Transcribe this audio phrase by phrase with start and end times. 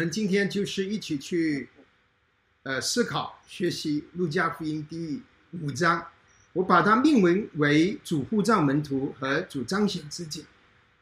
[0.00, 1.68] 我们今天就是一起去，
[2.62, 5.20] 呃，思考学习路加福音第
[5.60, 6.02] 五章，
[6.54, 10.46] 我把它命名为主护照门徒和主彰显自己，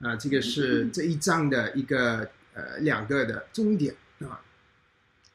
[0.00, 4.42] 啊，这个是这一章的一个呃两个的终点啊。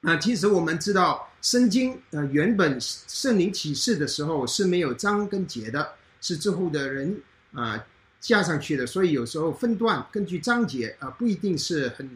[0.01, 7.17] 啊，其实我们知道圣经呃原本圣灵启示的时候是没有章跟节的，是之后的人
[7.53, 7.81] 啊
[8.19, 12.09] 加上去的，所以有时候分段根据章节啊不一定是很。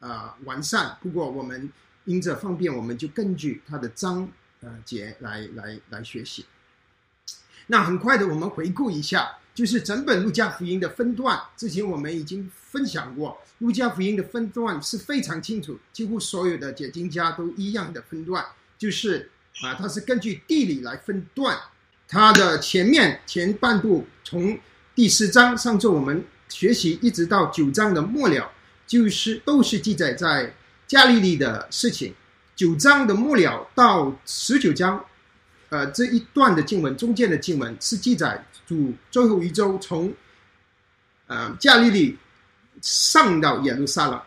[0.00, 0.96] 啊，完善。
[1.00, 1.70] 不过我们
[2.04, 4.28] 因着方便，我们就根据它的章
[4.60, 6.44] 呃节来来来学习。
[7.68, 11.40] 那很快的，我们回顾一下，就是整本路加福音的分段。
[11.56, 18.44] 之前我们已经分享过，路加福音的分段是非常清楚，几乎所有的解经家都一样的分段，
[18.78, 19.30] 就是
[19.62, 21.58] 啊，它是根据地理来分段。
[22.06, 24.56] 它的前面前半部从
[24.94, 28.52] 第四章上周我们学习，一直到九章的末了。
[28.86, 30.54] 就是都是记载在
[30.86, 32.14] 加利利的事情，
[32.54, 35.04] 九章的末了到十九章，
[35.70, 40.14] 呃，这一段的经文中间的经文是记载主最后一周从，
[41.26, 42.16] 呃，加利利
[42.80, 44.22] 上到耶路撒冷，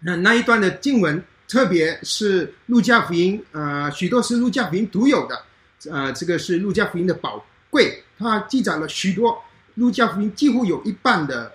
[0.00, 5.44] 那那一段的经文，特别是路加福音，呃，许多是路加福音独有的，
[5.90, 9.38] 呃，这个是路加福音的宝贵，它记载了许多
[9.74, 11.52] 路加福音几乎有一半的。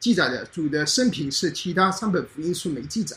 [0.00, 3.16] 记载的主的生平是其他三本福音书没记载。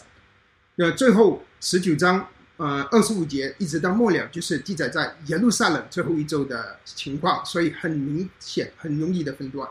[0.76, 9.68] 那最后十九章，呃，二十五节一直到末了，就是记载在耶路撒冷最后一周的情况，所以很明显、很容易的分段。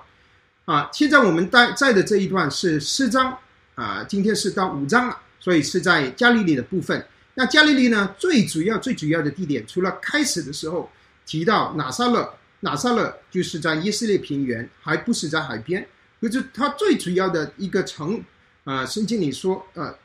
[0.64, 3.38] 啊，现在我们在在的这一段是四章，
[3.76, 7.06] 啊，今天是到五章了，所以是在加利利的部分。
[7.34, 10.90] 那加利利呢，最主要、最主要的地点，除了开始的时候
[11.24, 15.86] 提到拿撒勒，拿撒勒就是在以色列平原，还不是在海边。
[16.28, 18.22] 就是它最主要的一个城，
[18.64, 19.96] 啊，圣经里说，呃，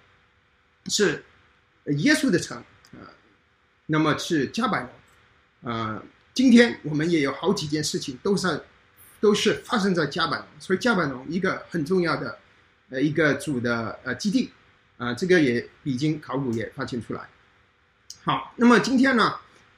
[0.85, 1.23] 是
[1.85, 2.57] 耶稣的城，
[2.93, 3.09] 啊，
[3.85, 4.81] 那么是加百
[5.61, 6.01] 农，啊，
[6.33, 8.63] 今天我们也有好几件事情都是
[9.19, 12.37] 都是发生在加百农，所以加百农一个很重要的
[12.89, 14.51] 呃一个主的呃基地，
[14.97, 17.21] 啊，这个也已经考古也发现出来。
[18.23, 19.35] 好，那么今天呢，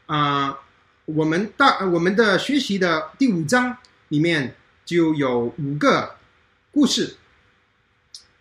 [0.08, 0.60] 啊，
[1.06, 3.78] 我们大我们的学习的第五章
[4.10, 6.16] 里面就有五个。
[6.74, 7.16] 故事，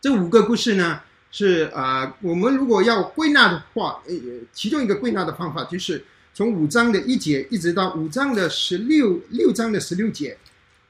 [0.01, 4.15] 这五个故事呢是啊，我们如果要归纳的话，呃，
[4.55, 10.35] 其中一个归纳的方法就是从五章的一节一直到五章的十六六章的十六节，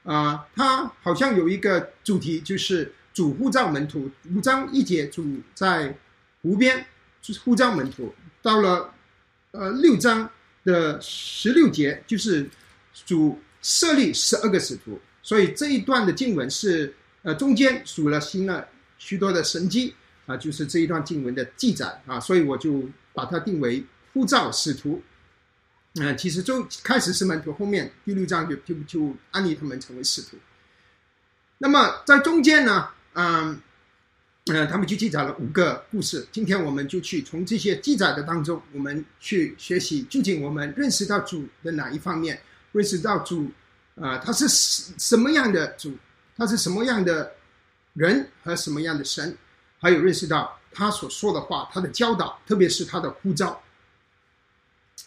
[0.03, 4.09] 啊，它好像有一个主题，就是主护照门徒。
[4.33, 5.93] 五章一节主在
[6.41, 6.85] 湖边
[7.21, 8.89] 就是护照门徒，到了
[9.51, 10.29] 呃六章
[10.63, 12.49] 的十六节就是
[13.05, 16.95] 主设立十二个使徒，所以这一段的经文是。
[17.23, 18.67] 呃，中间数了新了
[18.97, 19.95] 许多的神迹
[20.25, 25.01] 啊，就是这一段经文的记载啊，所以我就把它定为护照使徒。
[25.95, 30.37] 嗯，其实就开始是门徒，后面第六章就就就安利他们成为使徒。
[31.59, 33.57] 那么在中间呢，嗯，
[34.47, 36.27] 呃，他们就记载了五个故事。
[36.29, 42.41] 今天我们就去从这些记载的当中，我们去学习究竟我们认识到主的哪一方面，
[42.73, 43.49] 认识到主
[43.95, 45.97] 啊，他是什什么样的主。
[46.35, 47.31] 他是什么样的
[47.93, 49.37] 人和什么样的神，
[49.79, 53.61] 还有认识到他所说的话，他的教导，特别是他的呼召。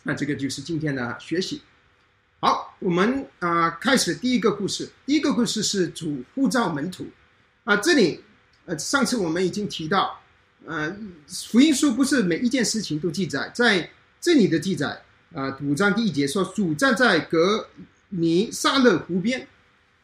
[0.05, 1.63] 那这个就是今天的学习。
[2.39, 4.89] 好，我们啊开始第一个故事。
[5.05, 7.07] 第一个故事是主呼召门徒
[7.65, 7.77] 啊。
[7.79, 8.23] 这里
[8.67, 10.21] 呃，上次我们已经提到，
[10.65, 15.03] 呃，福音书不是每一件事情都记载，在这里的记载
[15.35, 17.69] 啊，五章第一节说，主站在格
[18.11, 19.49] 尼撒勒湖边。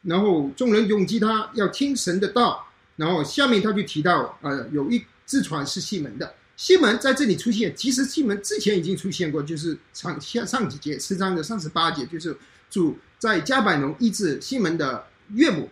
[0.03, 2.69] 然后众人拥挤，他要听神的道。
[2.97, 6.35] 然后下面他就提到，呃，有一只船是西门的。
[6.57, 12.37] 西门在这里出现，其实西门之前已经出现过，就是上上上几节四章的三十八节，就是
[12.71, 15.71] 主在加百农医治西门的岳母。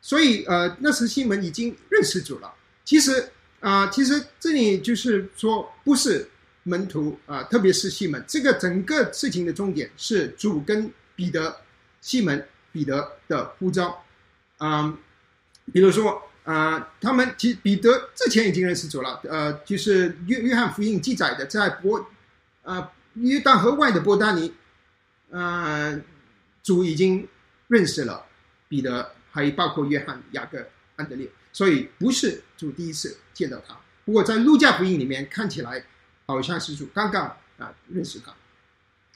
[0.00, 2.52] 所以，呃，那时西门已经认识主了。
[2.84, 3.28] 其实，
[3.60, 6.28] 啊，其实这里就是说，不是
[6.64, 11.54] 门徒啊，特别是西门，这个整个事情的重点是主跟彼得、
[12.00, 12.44] 西门。
[12.72, 14.02] 彼得的呼召，
[14.58, 14.96] 啊，
[15.72, 22.04] 比如说啊，他们其实彼得之前已经认识主了，呃，就是约约翰福音记载的，在波，
[22.62, 24.52] 呃，约旦河外的波丹尼，
[25.30, 26.00] 呃，
[26.62, 27.28] 主已经
[27.68, 28.26] 认识了
[28.68, 30.66] 彼得，还包括约翰、雅各、
[30.96, 33.76] 安德烈，所以不是主第一次见到他。
[34.04, 35.84] 不过在路加福音里面看起来，
[36.26, 38.34] 好像是主刚刚啊认识他。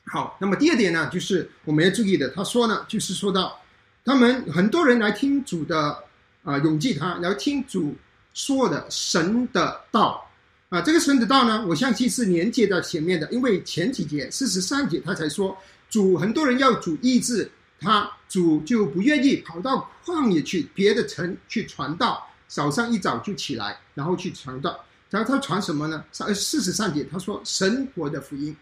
[0.09, 2.29] 好，那么第二点呢，就是我们要注意的。
[2.31, 3.61] 他说呢，就是说到
[4.05, 5.99] 他们很多人来听主的
[6.45, 7.95] 啊，永记他来听主
[8.33, 10.25] 说的神的道
[10.69, 10.81] 啊。
[10.81, 15.57] 这个神的道呢，我相信是连接到前面的，因为前几节四十三节他才说
[15.91, 17.51] 主很多人要主医治，
[17.81, 24.79] 他主就不愿意跑到旷野去别的城去传道，早上一早就起来，然后去传道。
[25.11, 26.05] 然后他传什么呢？
[26.13, 28.57] 三四十三节他说神国的福音，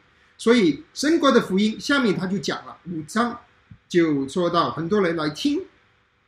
[0.45, 3.41] 所以神国的福音下面他就讲了五章，
[3.89, 5.63] 就说到很多人来听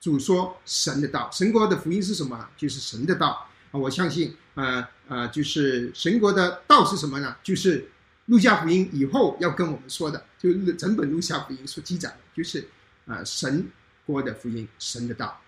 [0.00, 2.48] 主说神的道，神国的福音是什么？
[2.56, 3.74] 就是神的道啊！
[3.78, 7.36] 我相信，呃呃，就是神国的道是什么呢？
[7.42, 7.90] 就是
[8.24, 12.66] 路加福音以后要跟我们说的，就整本路加福音所记载的，就是
[13.04, 13.68] 呃神
[14.06, 15.42] 国的福音，神的道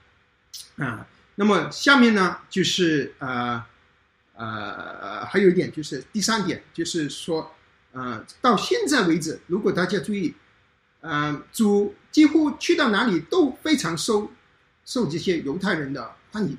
[0.76, 1.06] 啊。
[1.36, 3.64] 那么下面呢，就是呃。
[4.40, 7.52] 呃，还有一点就是第三点，就是说，
[7.92, 10.34] 呃，到现在为止，如果大家注意，
[11.00, 14.30] 呃，主几乎去到哪里都非常受
[14.84, 16.56] 受这些犹太人的欢迎，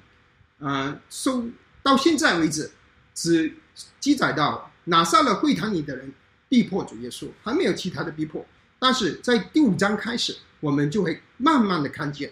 [0.58, 1.46] 呃，受
[1.84, 2.72] 到现在为止，
[3.14, 3.54] 只
[4.00, 6.12] 记载到拿撒勒会堂里的人
[6.48, 8.46] 逼迫主耶稣，还没有其他的逼迫，
[8.80, 12.32] 但是在第五章开始，我们就会慢慢的看见。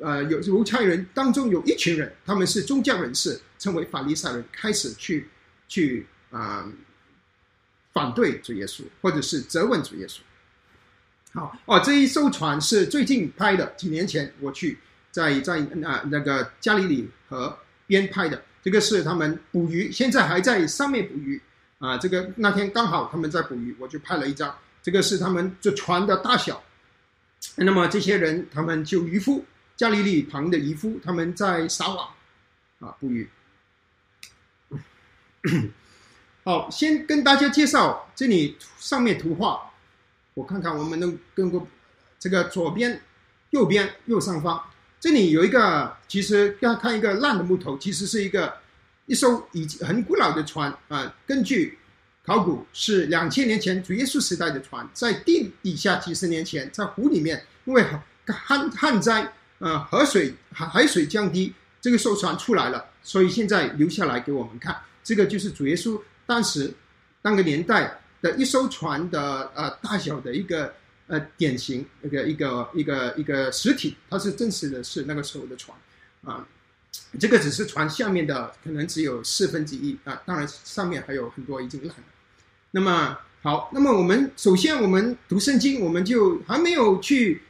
[0.00, 5.28] 呃，有犹太人当中有一群人，他们是宗教人士，称为法利赛人，开始去
[5.68, 6.66] 去啊
[7.92, 10.18] 反对主耶稣，或者是责问主耶稣。
[11.32, 14.78] 好哦，这一艘船是最近拍的，几年前我去
[15.10, 17.56] 在在啊那个加利利河
[17.86, 21.40] 边拍的，这个是他们捕鱼，现在还在上面捕鱼
[21.78, 21.96] 啊。
[21.98, 24.56] 这个那天刚好他们在捕鱼，我就拍了一张。
[24.82, 26.62] 这个是他们这船的大小。
[27.56, 29.44] 那么这些人，他们就渔夫。
[29.74, 32.08] 加利利旁的渔夫，他们在撒网，
[32.78, 33.28] 啊，捕鱼。
[36.44, 39.70] 好，先跟大家介绍这里上面图画，
[40.34, 41.66] 我看看我们能跟过
[42.18, 43.00] 这个左边、
[43.50, 44.60] 右边、右上方，
[44.98, 48.54] 这里有一个，其实要看一个烂的木头，其实是一个
[49.06, 51.14] 一艘已经很古老的船啊。
[51.24, 51.78] 根据
[52.24, 57.84] 考古，是两千年前主耶稣时代的船，在地底下几十年前，在湖里面，因为
[58.26, 59.32] 旱旱灾。
[59.58, 64.76] 呃，河水海海水降低，这个艘船出来了，所以现在留下来给我们看。
[65.04, 66.00] 这个就是主耶稣
[66.32, 66.72] 当时
[67.20, 70.72] 那个年代的一艘船的呃大小的一个
[71.08, 75.76] 呃典型一个一个一个一个实体，它是真实的是那个时候的船
[76.24, 76.48] 啊。
[77.20, 82.04] 这个只是船下面的可能只有四分之一啊，当然上面还有很多已经烂了。
[82.70, 87.42] 那么好，那么我们首先我们读圣经，我们就还没有去。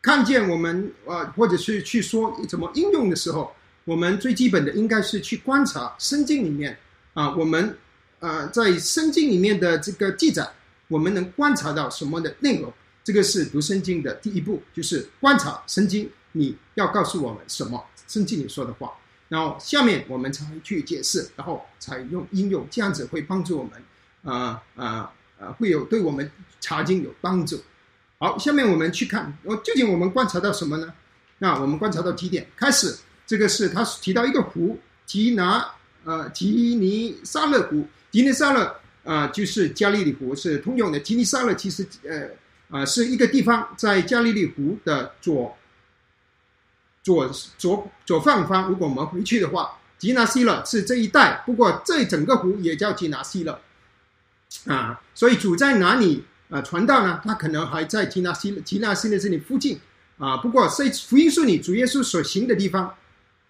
[0.00, 3.52] 看见我们呃，或者是去说怎么应用的时候，
[3.84, 6.78] 我们最基本的应该是去观察圣经里面
[7.14, 7.76] 啊，我们
[8.20, 10.48] 呃在圣经里面的这个记载，
[10.88, 12.72] 我们能观察到什么的内容？
[13.04, 18.92] 这个是读圣经的第一步，就是观察圣经，你要告诉我们什么圣经里说的话，
[19.28, 23.72] 然后下面我们才去解释，然后才用应用，这样子会帮助我们
[24.24, 25.10] 啊啊
[25.40, 26.30] 啊，会有对我们
[26.60, 27.62] 查经有帮助。
[28.18, 30.92] 好，下面我们去看，我究竟我们观察到什么呢？
[31.38, 32.46] 那我们观察到几点。
[32.56, 32.94] 开始，
[33.26, 35.72] 这个是他提到一个湖，提拿
[36.04, 36.46] 呃提
[36.76, 38.74] 尼沙勒湖，提尼沙勒
[39.04, 40.98] 啊就是加利利湖是通用的。
[41.00, 42.28] 提尼沙勒其实呃
[42.70, 45.56] 啊是一个地方，在加利利湖的左
[47.02, 48.68] 左左左上方。
[48.68, 53.60] 如果我们回去的话，吉拿西勒是这一带，不过这整个湖也叫吉拿西勒
[54.66, 55.00] 啊。
[55.14, 56.24] 所以主在哪里？
[56.50, 59.78] 啊，传道呢，他可能还在提纳西提纳西勒这里附近
[60.16, 60.38] 啊。
[60.38, 62.94] 不过在福音书里，主耶稣所行的地方，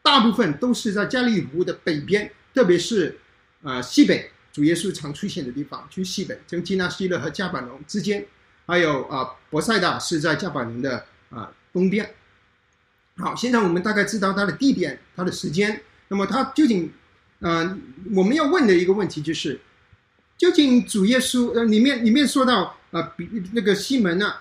[0.02, 2.28] 大部分都是在加利利湖的北边，
[2.58, 3.16] 特别是
[3.62, 8.26] 啊西北，主耶稣常出现的地方，去西北，跟提纳西勒和加百农之间，
[8.66, 12.12] 还有啊博塞大是在加百农的啊东边。
[13.18, 15.80] 好，现在我们大概知道它的地点、它的时间。
[16.08, 16.92] 那么它究竟，
[17.42, 17.80] 嗯，
[18.12, 19.60] 我们要问的一个问题就是，
[20.36, 22.74] 究竟主耶稣呃里面里面说到。
[22.90, 24.32] 啊，比那个西门呢，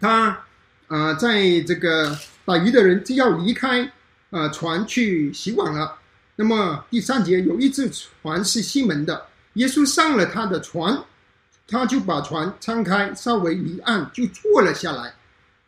[0.00, 0.44] 他
[0.88, 3.90] 啊，在这个打鱼的人就要离开
[4.30, 5.96] 啊船去洗碗了。
[6.36, 11.02] 那么第三节有一只船是西门的，耶稣上了他的船，
[11.66, 15.14] 他就把船撑开，稍微离岸就坐了下来，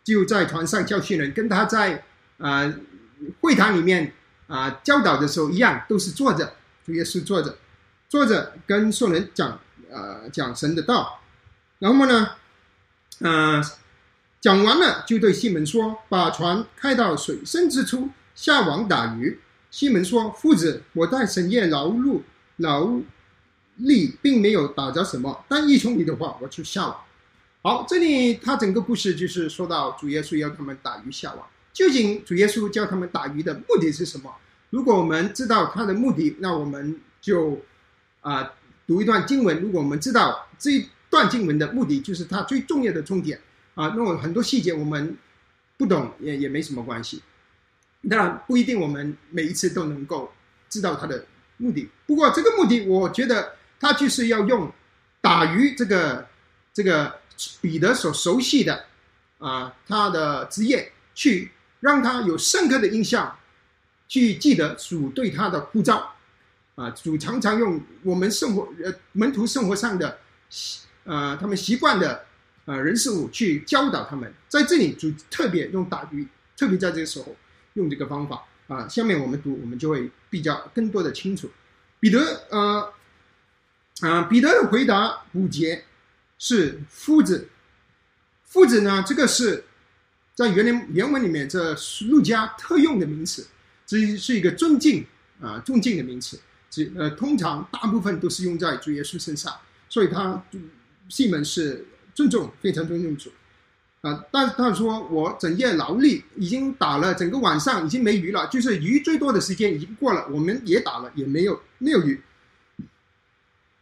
[0.05, 2.05] 就在船上教训人，跟他在
[2.37, 2.73] 啊
[3.41, 4.13] 会堂里面
[4.47, 6.53] 啊教导的时候一样，都是坐着，
[6.85, 7.57] 主耶稣坐着，
[8.09, 9.59] 坐着跟众人讲
[9.91, 11.21] 呃讲神的道。
[11.79, 12.31] 然后呢，
[13.21, 13.63] 呃，
[14.41, 22.21] 讲完了，就对西门说：“把船开到水深之处，下网打鱼。”西门说：“夫子，我在深夜劳碌
[22.57, 22.99] 劳
[23.77, 26.97] 力，并没有打着什么，但一从你的话，我就下网。”
[27.63, 31.47] 好，这里他整个故事就是说到主耶稣要他们打鱼下网。
[31.73, 34.35] 究竟主耶稣教他们打鱼的目的是什么？
[34.71, 37.61] 如果我们知道他的目的，那我们就
[38.21, 38.53] 啊
[38.87, 39.61] 读一段经文。
[39.61, 43.41] 如果我们知道这一段经文的目的，就是它最重要的重点
[43.75, 45.17] 啊，那么很多细节我们
[45.77, 47.23] 不懂也也没什么关系。
[48.03, 50.33] 那不一定我们每一次都能够
[50.69, 51.27] 知道它的
[51.57, 51.89] 目的。
[52.07, 54.73] 不过这个目的，我觉得他就是要用
[55.21, 56.27] 打鱼这个
[56.73, 57.19] 这个
[57.61, 58.85] 彼得所熟悉的
[59.39, 61.51] 啊他的职业，去
[61.81, 63.37] 让他有深刻的印象，
[64.07, 66.15] 去记得主对他的呼召
[66.77, 66.91] 啊。
[66.91, 70.19] 主常常用我们生活呃门徒生活上的
[71.03, 72.25] 呃他们习惯的
[72.65, 74.33] 呃人事物去教导他们。
[74.49, 76.27] 在这里主特别用打鱼，
[76.57, 77.35] 特别在这个时候。
[77.79, 81.51] 用这个方法啊，下面我们读，我们就会比较更多的清楚。
[82.01, 82.21] 彼得
[82.51, 82.93] 呃
[84.01, 85.85] 啊，彼得的回答五节
[86.39, 87.49] 是夫子，
[88.45, 89.65] 夫子呢，这个是
[90.35, 91.75] 在原文原文里面，这
[92.09, 93.47] 路加特用的名词，
[93.87, 95.07] 这是一个尊敬
[95.41, 99.53] 啊尊敬的名词，这呃通常大部分都是用在主耶稣身上，
[99.89, 100.45] 所以他
[101.09, 103.31] 西门是尊重，非常尊重主。
[104.01, 108.47] 啊，但他说我整夜劳力，已经打了整个晚上，已经没鱼了。
[108.47, 112.23] 就是鱼最多的时间已经过了，我们也打了，也没有没有鱼。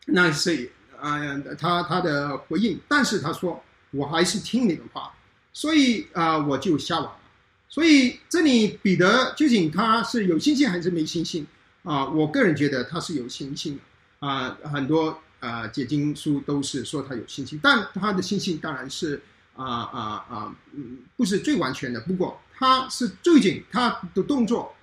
[0.06, 1.20] 那是啊，
[1.58, 5.12] 他他的回应，但是他说我还是听你的话，
[5.52, 7.20] 所以啊，我就下网了。
[7.68, 11.46] 所以这里彼得究竟他是有信心还是没信心
[11.82, 12.06] 啊？
[12.06, 14.56] 我个人觉得他是有信心的啊。
[14.62, 19.20] 很多啊解经书都是说他有信心，但他的信心当然是。
[19.56, 20.56] 啊啊啊！
[21.16, 24.74] 不是最完全的，不过他是最近他的动作，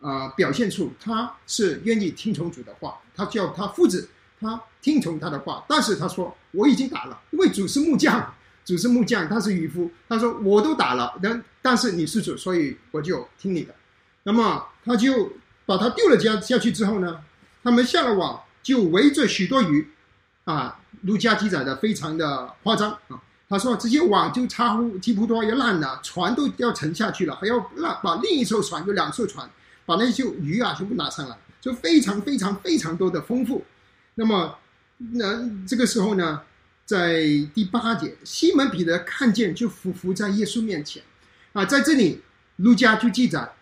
[0.00, 2.98] 啊，表现出他是愿意听从主的话。
[3.14, 4.08] 他叫他父子，
[4.40, 5.64] 他听从他的话。
[5.68, 8.32] 但是他说我已经打了，因为主是木匠，
[8.64, 9.90] 主是木匠，他是渔夫。
[10.08, 13.74] 他说我都打了，但但是你是主，所以我就听你的。
[14.22, 15.32] 那么他就
[15.66, 17.22] 把他丢了下下去之后呢，
[17.62, 19.90] 他们下了网，就围着许多鱼，
[20.44, 23.20] 啊，儒家记载的非常的夸张啊。
[23.50, 29.50] 他说：“这些网就差乎几乎都要烂了，船都要沉下去了，还要让把另一艘船，有两艘船，
[29.84, 33.64] 把那些鱼啊全部拿上来，就非常非常非常多的丰富。
[34.14, 34.56] 那么，
[34.98, 36.42] 那这个时候呢，
[36.86, 41.02] 在第八节，西门彼得看见就伏伏在耶稣面前
[41.52, 42.22] 啊，在这里，
[42.58, 43.52] 路加就记载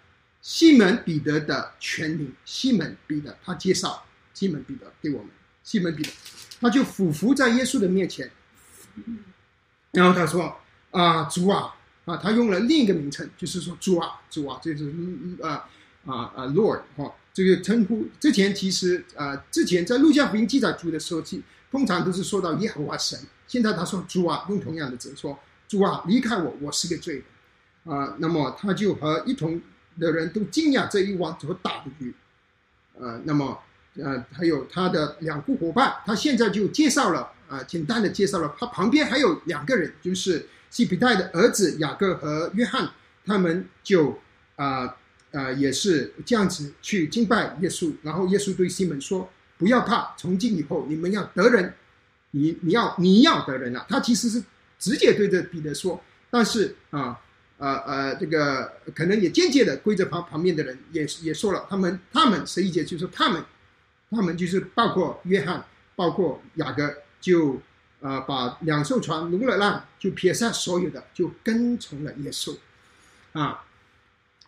[0.42, 4.04] 西门彼得的全名，西门彼得，他介绍
[4.35, 5.30] 西门彼得给我们，
[5.64, 6.11] 西门彼得，
[6.61, 8.30] 他就伏伏在耶稣的面前。”
[9.92, 10.54] 然后他说
[10.92, 14.92] ：“啊，主啊，啊，他用了另一个名称，就是说主啊，主啊，就是
[15.42, 15.66] 啊
[16.04, 23.18] 啊啊，Lord 哈，这个称呼之前其实啊，之前在路加福音记载主的时候，其通常都是说到耶和华神。
[23.47, 28.14] 现在他说主啊，用同样的字说主啊，离开我，我是个罪人啊。
[28.18, 29.59] 那么他就和一同
[29.99, 32.14] 的人都惊讶这一网怎么打的鱼，
[32.99, 33.59] 呃，那么
[33.97, 42.90] 呃，还有他的两个伙伴，他现在就介绍了。”啊，简单的介绍了，他旁边还有两个人，就是西比泰的儿子雅各和约翰，
[43.24, 44.18] 他们就
[44.56, 44.94] 啊
[45.32, 47.90] 啊也是这样子去敬拜耶稣。
[48.02, 51.72] 然后耶稣对西门说：“不要怕，从今以后你们要得人，
[52.32, 54.44] 你你要你要得人啊。”他其实是
[54.78, 57.18] 直接对着彼得说，但是啊
[57.56, 63.42] 呃呃这个可能也间接的对着旁旁边的人也也说了，他们他们十一节就是他们
[64.10, 65.64] 他们就是包括约翰，
[65.96, 66.94] 包括雅各。
[67.20, 67.60] 就
[68.00, 72.56] 啊，把两艘船弄了浪，就撇下所有的，就跟从了耶稣，
[73.32, 73.64] 啊，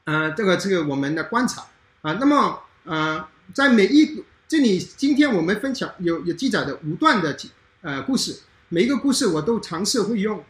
[0.05, 1.67] 啊，这个这个我们的观察
[2.03, 7.37] 啊，那么啊，在每一这里，今天我们分享有有记载的五段的
[7.81, 10.45] 呃故事，每一个故事我都尝试会用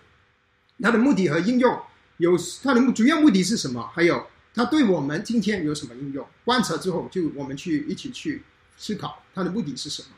[0.83, 1.81] 它的目的和应用，
[2.19, 6.27] 有它的主要目的是什么，还有它对我们今天有什么应用？
[6.45, 8.43] 观察之后，就我们去一起去
[8.77, 10.09] 思考它的目的是什么。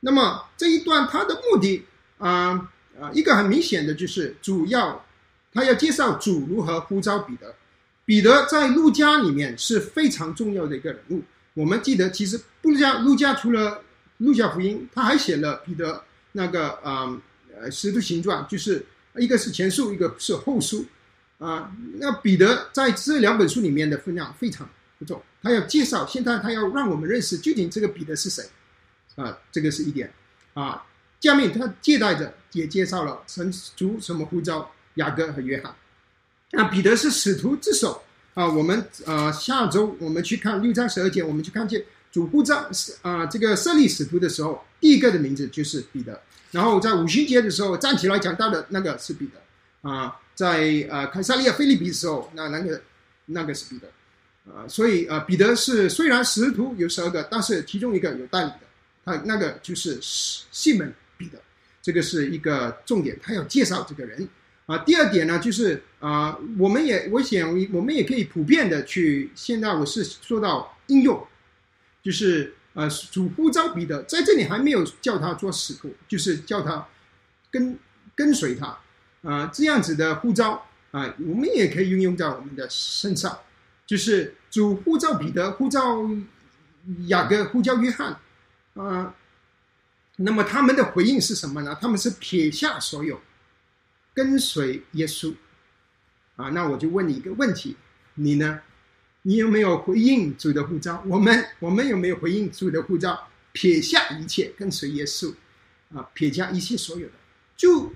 [0.00, 1.84] 那么这一段它的目的
[2.18, 5.04] 啊啊，一个很明显的就是主要
[5.52, 7.54] 他要介绍主如何呼召彼得。
[8.04, 11.22] 彼得在路加里面是非常重要的一个人物。
[11.52, 13.82] 我们记得，其实路加路加除了
[14.16, 16.02] 路加福音，他还写了彼得
[16.32, 17.20] 那个啊
[17.54, 18.84] 呃使徒行传，就是
[19.16, 20.86] 一个是前书，一个是后书
[21.38, 21.70] 啊。
[21.98, 24.66] 那彼得在这两本书里面的分量非常
[24.98, 28.42] 不重，他要介绍，现在他要让我们认识究竟这个彼得是谁。
[29.18, 30.10] 啊，这个是一点，
[30.54, 30.86] 啊，
[31.20, 35.74] 下面他借代着也介绍了神主什么呼召雅各和约翰，
[36.52, 38.02] 那彼得是使徒之首
[38.34, 38.46] 啊。
[38.46, 42.70] 我们啊下周我们去看六章十二节，我们去看见主呼召
[43.02, 46.22] 啊这个设立使徒的时候，第一个的名字就是彼得。
[46.52, 52.80] 然后在五旬节的时候站起来讲到的那个是彼得啊，在呃凯撒利亚菲利比的时候，那那个
[53.26, 53.88] 那个是彼得
[54.50, 58.60] 啊，所以呃，彼得是虽然使徒有十二个，但是其中一个有代理的，
[59.04, 61.38] 他那个就是西门彼得，
[61.80, 64.28] 这个是一个重点，他要介绍这个人
[64.66, 64.78] 啊。
[64.78, 71.26] 第二点呢，就是啊，我们也我想我们也可以普遍的去，现在我是说到应用，
[72.02, 76.86] 就是呃，主呼召彼得在这里还没有叫他做使徒，就是叫他
[77.50, 77.78] 跟
[78.14, 78.78] 跟随他
[79.22, 83.38] 啊，这样子的呼召啊，我们也可以运用在我们的身上。
[83.86, 86.06] 就是主呼召彼得，呼召
[87.06, 88.20] 雅各，呼召约翰，
[88.78, 89.14] 啊，
[90.16, 91.76] 那么他们的回应是什么呢？
[91.80, 93.20] 他们是撇下所有，
[94.14, 95.34] 跟随耶稣，
[96.36, 97.76] 啊，那我就问你一个问题，
[98.14, 98.60] 你呢？
[99.22, 101.02] 你有没有回应主的呼召？
[101.06, 103.28] 我们，我们有没有回应主的呼召？
[103.52, 105.34] 撇下一切，跟随耶稣，
[105.94, 107.14] 啊，撇下一切所有的，
[107.56, 107.92] 就。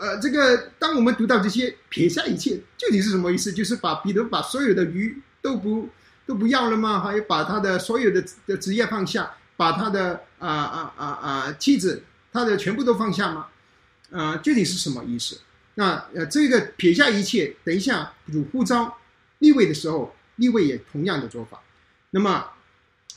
[0.00, 3.52] 呃，这个当我们读到这些撇下一切，究竟是什么意思？
[3.52, 5.88] 就是把彼得把所有的鱼都不
[6.24, 7.00] 都不要了吗？
[7.00, 12.02] 还有把他的所有的的职业放下，把他的啊啊啊啊妻子，
[12.32, 13.46] 他的全部都放下吗？
[14.10, 15.38] 啊，具体是什么意思？
[15.74, 18.96] 那呃，这个撇下一切，等一下主呼召
[19.40, 21.60] 立位的时候，立位也同样的做法。
[22.12, 22.46] 那么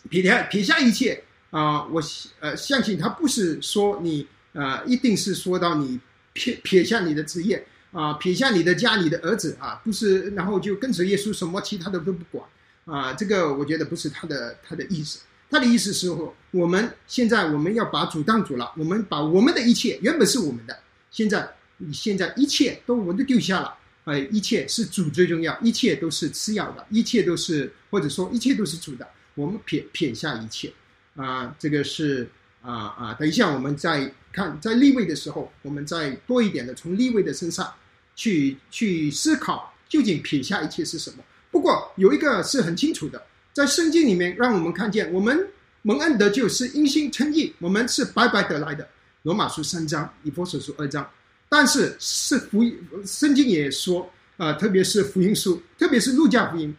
[0.09, 2.01] 撇下撇下一切啊，我
[2.41, 6.01] 呃相信他不是说你呃一定是说到你。
[6.35, 12.43] 撇撇下你的职业啊，撇下你的家里的儿子啊，不是，然后就跟随耶稣，什么其他的都不管
[12.85, 13.13] 啊。
[13.13, 15.19] 这个我觉得不是他的他的意思。
[15.53, 20.77] 他的意思是说，我们现在我们要把主当主了，我们把我们的一切原本是我们的，
[21.11, 30.73] 现在你现在一切都我都丢下了，哎，一切是主最重要，一切都是次要的，一切都是或者说一切都是主的，我们撇撇下一切
[31.15, 32.27] 啊，这个是。
[32.65, 33.13] 啊啊！
[33.19, 37.69] 等一下，我们再看在立位的时候，我们再多一点的从立位的身上
[38.15, 41.17] 去去思考，究竟撇下一切是什么。
[41.51, 43.21] 不过有一个是很清楚的，
[43.53, 45.47] 在圣经里面让我们看见，我们
[45.83, 48.87] 蒙恩得救是因心称义，我们是白白得来的。
[49.21, 51.09] 罗马书三章，以弗所书二章，
[51.47, 56.75] 但是是福音，圣经也说啊，特别是福音书，特别是路加福音，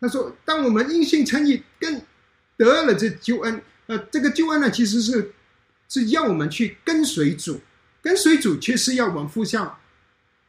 [0.00, 2.00] 他说，当我们因心称义，更
[2.56, 3.60] 得了这救恩。
[3.86, 5.30] 呃，这个救恩呢，其实是
[5.88, 7.60] 是要我们去跟随主，
[8.00, 9.76] 跟随主却是要我们付上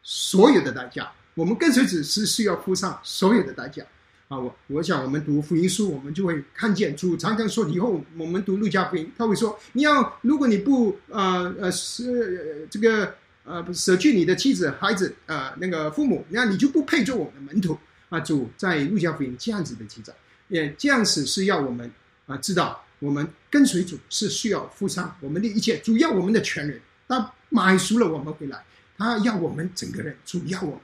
[0.03, 1.11] 所有的代价。
[1.33, 3.83] 我们跟随主是需要付上所有的代价
[4.27, 4.37] 啊！
[4.37, 17.77] 我我想，我们读福音书，我们就会看见主常常说，以后我们读路加福音，他会说，你要如果你不呃呃是这个呃舍去你的妻子、孩子呃那个父母，那你就不配做我们的门徒
[18.09, 18.19] 啊！
[18.19, 20.13] 主在路加福音这样子的记载，
[20.47, 21.91] 也这样子是要我们
[22.25, 22.81] 啊知道。
[22.99, 28.63] 我们跟随主是需要付上我们的一切，主要我们的全人，他买赎了我们回来，
[28.97, 30.81] 他要我们整个人，主要我们，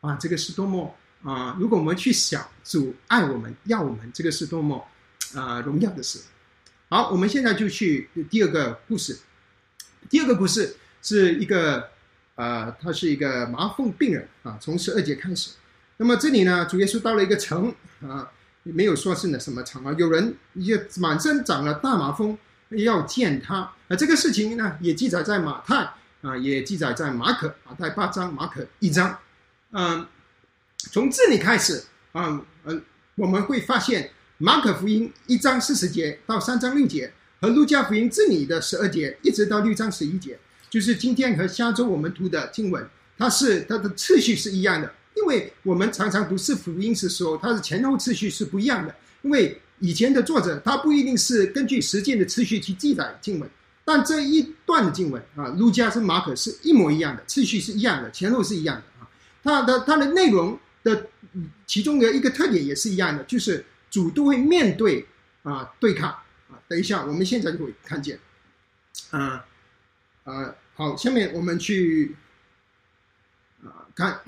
[0.00, 0.92] 啊，这个是多么
[1.24, 1.56] 啊！
[1.58, 4.86] 如果我们去想主爱我们，要我们，这个是多么
[5.34, 6.20] 啊荣耀的事。
[6.88, 9.18] 好，我们现在就去第二个故事。
[10.08, 11.88] 第二个故事是一个
[12.36, 15.50] 呃，他是一个麻风病人啊，从十二节开始。
[15.96, 18.30] 那么这里呢，主耶稣到了一个城啊。
[18.66, 22.38] 没有说是那什么城啊，有人也满身长了大麻风，
[22.70, 23.56] 要见他
[23.88, 23.94] 啊。
[23.94, 29.18] 这个事情呢，也记载在马太啊，也记载在马可，马太八章，马可一章。
[29.72, 30.06] 嗯，
[30.90, 32.80] 从这里开始啊，呃，
[33.14, 44.92] 我们会发现马可福音一章四十节到三章六节，和路加福音这里的十二节，一直到六章十一节，就是今天和下周我们读的经文，它是它的次序是一样的。
[45.14, 48.94] 因为我们常常读四福音的时候，它的前后次序是不一样的。
[49.22, 53.48] 因为以前的作者他不一定是根据实践的次序去记载经文，
[53.84, 59.08] 但这一段经文啊，路加跟马可是一模一样的，次序是一样的，前后是一样的啊。
[59.42, 61.08] 它的它的内容的
[61.66, 65.08] 其中的一个特点也是一样的，就是主都会面对
[65.42, 66.62] 啊对抗啊。
[66.68, 68.20] 等一下，我们现在就会看见
[69.10, 69.44] 啊
[70.22, 72.14] 啊好，下面我们去
[73.64, 74.20] 啊看。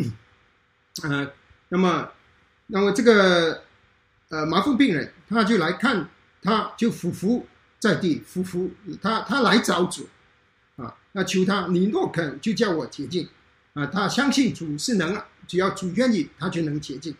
[1.03, 1.31] 啊，
[1.69, 2.11] 那么，
[2.69, 3.64] 那么这个
[4.31, 6.09] 呃麻风病人，他就来看，
[6.40, 7.47] 他就伏伏
[7.79, 8.71] 在地，伏伏，
[9.03, 10.09] 他他来找主，
[10.77, 13.29] 啊，那求他，你若肯，就叫我铁镜，
[13.76, 17.14] 啊，他相信主是能，只要主愿意，他就能洁净，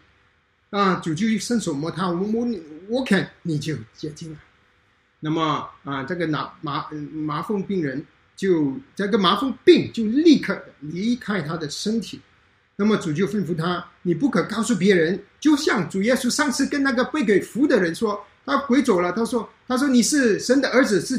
[0.71, 4.39] 啊，主就伸手摸他，我摸你，我肯，你就洁净了。
[5.21, 8.03] 那么啊，这个麻麻麻风病人
[8.35, 12.23] 就这个麻风病就立刻离开他的身体。
[12.77, 19.13] 那么主就吩咐他：“你不可告诉别人，就像主耶稣上次跟那个被给扶的人说，他鬼走了。
[19.13, 21.17] 他说：‘他说你是神的儿子，是……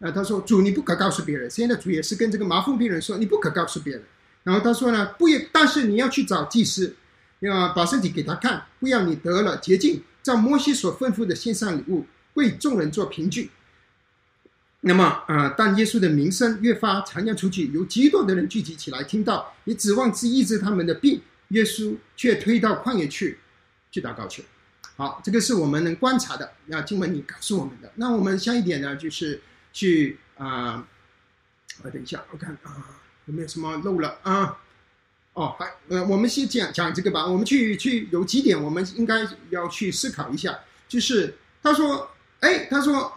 [0.00, 4.02] 啊，他说主你不可告诉别人。’现在主也是跟这个麻风病人说：‘你不可告诉别人。’
[4.44, 6.96] 然后他说呢：‘不也，但是你要去找祭司，
[7.40, 13.50] 要把身体给他看，不要你得了洁净，照摩西所吩咐的献上礼物，为众人做凭据。
[14.80, 23.38] 那么，啊，当耶稣的名声越发传扬出去，有极多的人聚集起来听到，你指望治医治他们的病，耶稣却推到旷野去，
[23.90, 24.44] 去祷告去。
[24.96, 27.90] 好，这个是我们能观察的，那经文里告诉我们的。
[27.96, 29.40] 那我们下一点呢，就是
[29.72, 30.86] 去啊，啊，
[31.92, 34.58] 等一下，我看啊，有没有什么漏了啊？
[35.34, 37.24] 哦，还呃，我们先讲讲这个吧。
[37.24, 40.58] 我们去去有几点，我们应该要去思考一下。
[40.88, 42.10] 就是他说，
[42.40, 43.12] 哎，他说，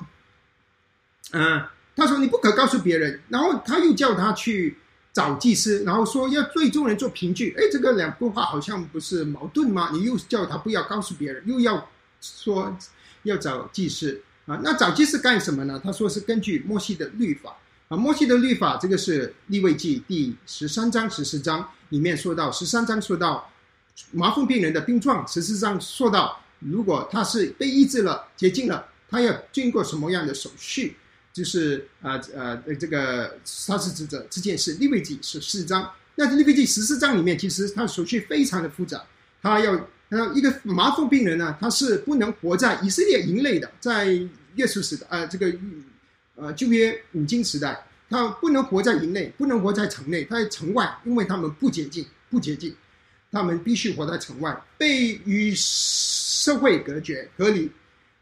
[1.31, 3.21] 嗯，他说你不可告诉别人。
[3.29, 4.77] 然后他又叫他去
[5.13, 7.55] 找祭司，然后说要最终人做凭据。
[7.57, 9.89] 哎，这个两句话好像不是矛盾吗？
[9.93, 12.77] 你又叫他不要告诉别人，又要说
[13.23, 14.59] 要找祭司啊？
[14.61, 15.81] 那找祭司干什么呢？
[15.83, 17.55] 他说是根据摩西的律法
[17.91, 21.69] 啊，摩西的律法，这个是立位记第十三章、十四章。
[21.89, 23.51] 里面说到十三章说到
[24.13, 30.95] 麻风病人的病状，十四章说到如果他是被医治了、洁净了，他要经过什么样的手续？
[31.33, 34.71] 就是呃呃这个他是指责这件事。
[34.75, 39.03] 利未记十四章，那利未记十四章里面其实他手续非常的复杂。
[39.41, 39.75] 他要
[40.09, 44.05] 他一个麻风病人呢，他是不能活在以色列营内的，在
[44.55, 45.53] 耶稣时代呃这个
[46.41, 47.85] 呃旧约五经时代。
[48.13, 52.75] 他不能活在营内，不能活在城内，他在城外，因为他们不洁净，不洁净，
[53.31, 57.71] 他们必须活在城外，被与社会隔绝、隔离。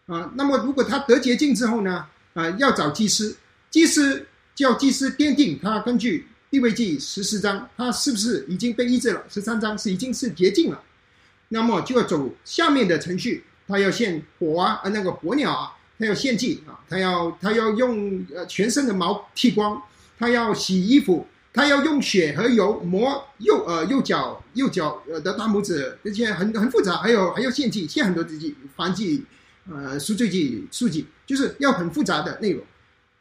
[0.05, 2.05] 啊，那么如果他得洁净之后呢？
[2.35, 3.35] 啊，要找祭司，
[3.71, 9.23] 祭司叫祭司奠定他根据地位记十四章，他是不是已经被医治了？
[9.27, 10.79] 十三章是已经是洁净了，
[11.47, 15.75] 那么就要走下面的程序，他要献火啊，啊那个火鸟啊。
[15.99, 19.79] 他要献祭啊，他要他要用呃全身的毛剃光，
[20.17, 29.25] 他要洗衣服，他要用血和油抹右呃右脚右脚呃的大拇指，这些很很复杂，还有还要献祭，献很多祭，燔祭，
[29.69, 32.63] 呃赎罪祭、赎祭，就是要很复杂的内容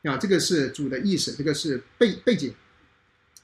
[0.04, 0.16] 啊。
[0.16, 2.54] 这个是主的意思，这个是背背景。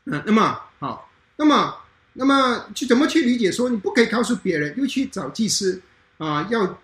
[0.05, 1.75] 嗯，那么好，那么
[2.13, 3.51] 那么去怎么去理解？
[3.51, 5.83] 说你不可以告诉别人，又去找祭司
[6.19, 6.79] 啊，要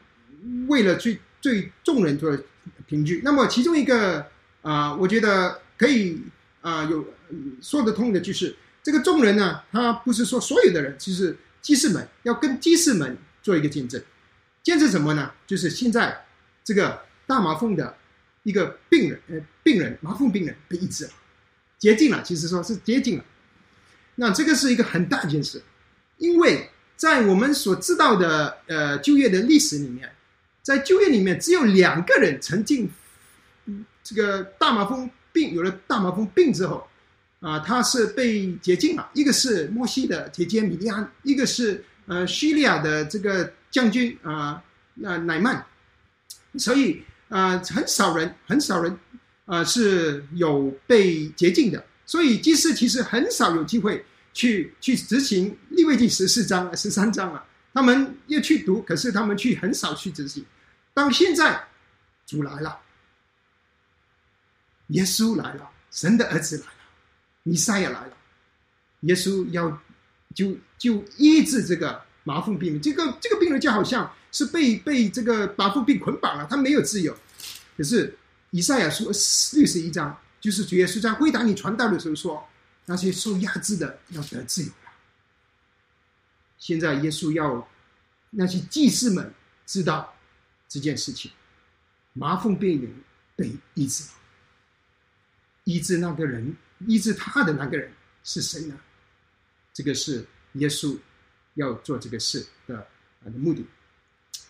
[0.66, 1.20] 为了去。
[1.42, 2.38] 对众人做
[2.86, 4.26] 凭据，那么其中一个
[4.62, 6.20] 啊，我觉得可以
[6.60, 7.14] 啊有
[7.62, 14.02] 说得通的，就是这个众人呢，他不是说所有的人，就是祭司们要跟祭司们做一个见证，
[14.62, 15.32] 见证什么呢？
[15.46, 16.26] 就是现在
[16.62, 17.96] 这个大麻风的
[18.42, 21.10] 一个病人，呃，病人麻风病人被医治了，
[21.78, 23.24] 洁净了，其实说是洁净了，
[24.16, 25.62] 那这个是一个很大一件事，
[26.18, 30.10] 因为在我们所知道的呃就业的历史里面。
[30.62, 32.88] 在就业里面，只有两个人曾经，
[34.04, 36.86] 这个大麻风病有了大麻风病之后，
[37.40, 39.10] 啊，他是被洁净了。
[39.14, 44.62] 一个是摩西的姐姐米利安，一个是呃叙利亚的这个将军啊，
[44.94, 45.64] 那乃曼。
[46.58, 48.98] 所以啊，很少人，很少人
[49.46, 51.84] 啊是有被洁净的。
[52.04, 57.44] 所以祭司其实很少有机会去去执行立位记十四章、十三章啊。
[57.72, 60.44] 他们要去读，可是他们去很少去执行。
[60.92, 61.68] 到现在，
[62.26, 62.80] 主来了，
[64.88, 66.72] 耶稣来了，神的儿子来了，
[67.44, 68.12] 弥赛亚来了，
[69.00, 69.80] 耶稣要
[70.34, 72.82] 就就医治这个麻风病人。
[72.82, 77.16] 这个这个病人就好像是被被这个麻风病捆绑了，他没有自由。
[77.76, 78.18] 可是
[78.50, 82.48] 以赛亚书六十一章，就是主耶稣在回答你传道的时候说，
[82.86, 84.89] 那些受压制的要得自由了。
[86.60, 87.68] 现在耶稣要
[88.30, 89.34] 那些祭司们
[89.66, 90.14] 知道
[90.68, 91.32] 这件事情，
[92.12, 92.94] 麻风病人
[93.34, 94.10] 被医治了，
[95.64, 96.54] 医治那个人，
[96.86, 97.90] 医治他的那个人
[98.22, 98.78] 是谁呢？
[99.72, 100.96] 这个是耶稣
[101.54, 102.86] 要做这个事的
[103.24, 103.64] 的目的。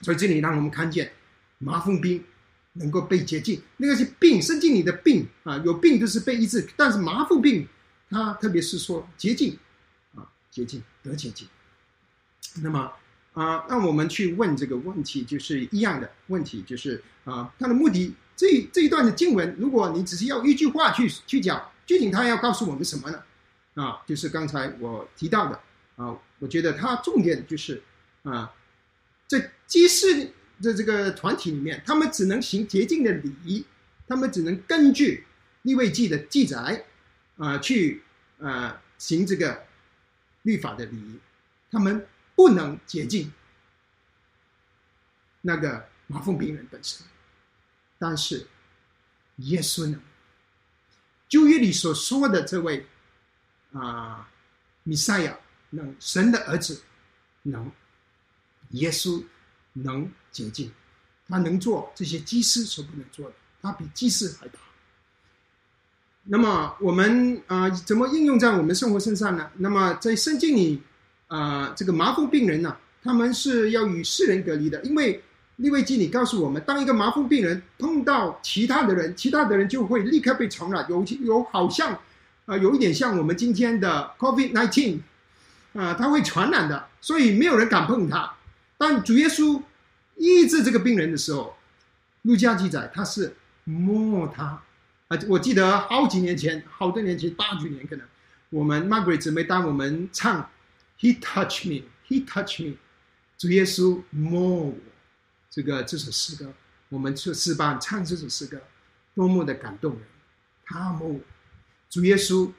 [0.03, 1.13] 所以这里让我们看见
[1.59, 2.25] 麻风病
[2.73, 7.69] 能够被洁净，那个是病，身体里的病啊，有病都是被医治，但是麻风病，
[8.09, 9.57] 它特别是说洁净
[10.15, 11.47] 啊，洁净得洁净。
[12.63, 12.93] 那么
[13.33, 23.23] 啊，那我们去问这个问题，就是一样的问题，就是啊，他的目的这这一段的经文，如果你只是要一句话去去讲，究竟他要告诉我们什么呢？
[23.75, 25.61] 啊，就是刚才我提到的
[25.95, 27.81] 啊，我觉得他重点就是
[28.25, 28.53] 啊，
[29.29, 33.65] 在祭祀的这个团体里面，他们只能行洁净的礼仪，
[34.09, 35.25] 他们只能根据
[35.63, 36.85] 立位记的记载
[37.37, 38.03] 啊去
[38.41, 39.63] 啊行这个
[40.43, 41.21] 律法的礼仪，
[41.71, 42.05] 他们。
[42.41, 43.31] 不能洁净
[45.43, 47.07] 那个麻风病人本身，
[47.99, 48.47] 但是
[49.37, 50.01] 耶稣呢？
[51.29, 52.87] 旧约里所说的这位
[53.75, 54.27] 啊，
[54.85, 56.83] 弥赛亚，能神的儿子，
[57.43, 57.71] 能
[58.71, 59.23] 耶稣
[59.75, 60.73] 能洁净，
[61.29, 64.59] 他能做这些祭司所不能做的，他比祭司还大。
[66.23, 69.53] 那么我们啊，怎么应用在我们生活身上呢？
[69.57, 70.83] 那么在圣经里
[71.31, 75.23] 啊，这个麻风病人呢，他们是要与世人隔离的，因为
[75.57, 81.97] 利未记里告诉我们，当一个麻风病人碰到其他的人，其他的人就会立刻被传染，有有好像
[82.47, 84.99] 啊，有一点像我们今天的 COVID nineteen
[85.73, 88.35] 啊，他会传染的，所以没有人敢碰他。
[88.77, 89.63] 但主耶稣
[90.17, 91.55] 医治这个病人的时候，
[92.23, 94.61] 路加记载他是摸他。
[95.09, 98.05] 啊，我记得好几年前，好多年前，八九年可能，
[98.49, 100.49] 我们 Margaret 姊妹当我们唱
[101.01, 102.77] He touch me, He touch me，
[103.39, 104.75] 主耶稣摸我，
[105.49, 106.53] 这个这首诗歌，
[106.91, 108.61] 我们去诗班唱这首诗歌，
[109.15, 110.03] 多么的感动人，
[110.65, 111.21] 他摸我，
[111.89, 112.53] 主耶稣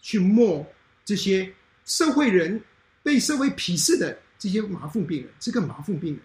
[0.00, 0.66] 去摸
[1.04, 1.52] 这些
[1.84, 2.62] 社会人
[3.02, 6.18] 被社会鄙视的这些麻风病人，这个麻风病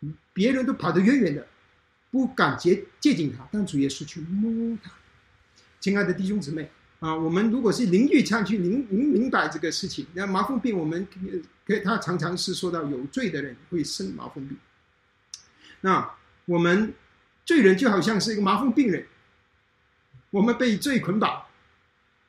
[0.00, 1.46] 人，别人都跑得远远的。
[2.12, 4.90] 不敢接接近他，但主耶稣去摸他。
[5.78, 6.68] 亲爱的弟兄姊妹
[7.00, 11.06] 啊，我们如果是邻居上去明明明白这个事情，那麻风病我们
[11.66, 14.56] 可以，他常常是说到有罪的人会生麻风病。
[15.80, 16.94] 那我们
[17.44, 19.06] 罪人就好像是一个麻风病人，
[20.30, 21.46] 我们被罪捆绑，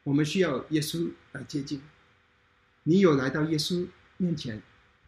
[0.03, 1.81] 我们需要耶稣来接近。
[2.84, 4.62] 你有来到耶稣面前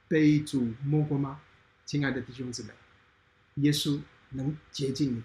[0.08, 1.42] 被主摸过吗？
[1.86, 2.70] 亲爱的弟兄姊妹，
[3.56, 4.00] 耶稣。
[4.36, 5.24] 能接近你，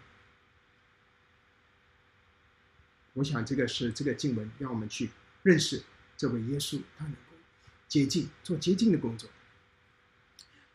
[3.18, 5.10] 我想这个是这个经文让我们去
[5.42, 5.82] 认识
[6.16, 7.36] 这位耶稣，他能够
[7.88, 9.28] 接近做接近的工作。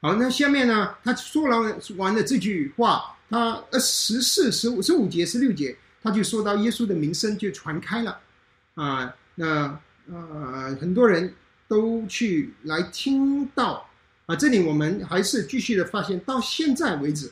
[0.02, 8.20] 好，那下面呢，他说了完了这句话，他呃十四、十五、十五节、十六节，他就说到耶稣的名声就传开了
[8.76, 9.80] 啊，那
[10.12, 11.34] 呃很多人
[11.70, 13.90] 都去来听到
[14.26, 17.32] 啊，这里我们还是继续的发现，到现在为止。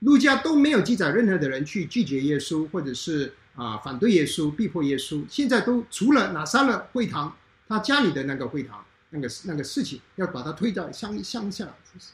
[0.00, 5.22] 路加都没有记载任何的人去拒绝耶稣，或者是啊反对耶稣、逼迫耶稣。
[5.28, 11.68] 现在都除了拿撒勒会堂，他家里的那个会堂，那个那个事情，要把他推到乡乡下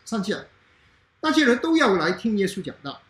[0.05, 0.35] 上去。
[1.21, 3.01] 那些人都要来听耶稣讲道，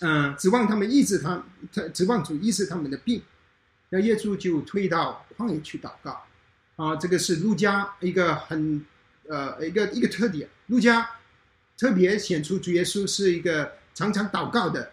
[0.00, 3.22] 嗯，指望他们医治他，他指望主医治他们的病。
[3.90, 6.24] 那耶稣就推到旷野去祷告。
[6.76, 8.84] 啊，这个是路加一个很
[9.28, 11.10] 呃一个一个特点，路加。
[11.78, 14.92] 特别显出主耶稣是一个常常祷告的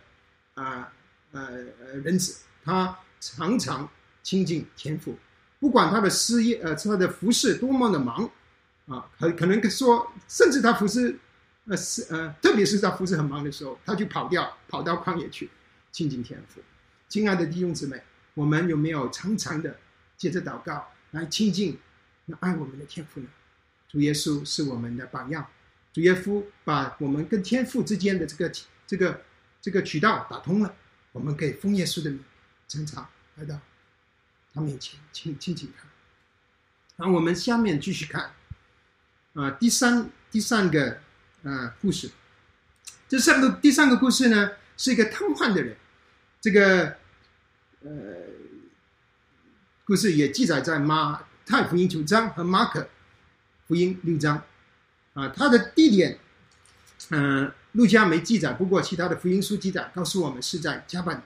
[0.55, 0.91] 啊
[1.33, 1.41] 呃
[1.81, 3.87] 呃人子，他常常
[4.23, 5.17] 亲近天父，
[5.59, 8.29] 不管他的事业呃他的服饰多么的忙
[8.87, 11.19] 啊，可可能说甚至他服饰
[11.65, 15.49] 呃是呃特别是他服饰很忙的时候，他就跑掉跑到旷野去
[15.91, 16.61] 亲近天父。
[17.09, 18.01] 亲爱的弟兄姊妹，
[18.33, 19.77] 我们有没有常常的
[20.17, 21.77] 接着祷告来亲近
[22.25, 23.27] 那爱我们的天父呢？
[23.89, 25.45] 主耶稣是我们的榜样。
[25.93, 28.51] 主耶稣把我们跟天父之间的这个
[28.87, 29.21] 这个
[29.61, 30.75] 这个渠道打通了，
[31.13, 32.19] 我们可以奉耶稣的名，
[32.67, 33.57] 常常来到
[34.53, 35.87] 他面前亲亲近他。
[36.97, 38.33] 然后我们下面继续看，
[39.33, 40.99] 啊，第三第三个
[41.43, 42.11] 啊故事，
[43.07, 45.77] 这三个第三个故事呢是一个瘫痪的人，
[46.41, 46.97] 这个
[47.81, 47.89] 呃
[49.85, 52.89] 故事也记载在马太福音九章和马可
[53.67, 54.43] 福音六章。
[55.13, 56.17] 啊，他的地点，
[57.11, 61.21] 嗯，路加没记载，不过其他的福音书记载告诉我们是在加班。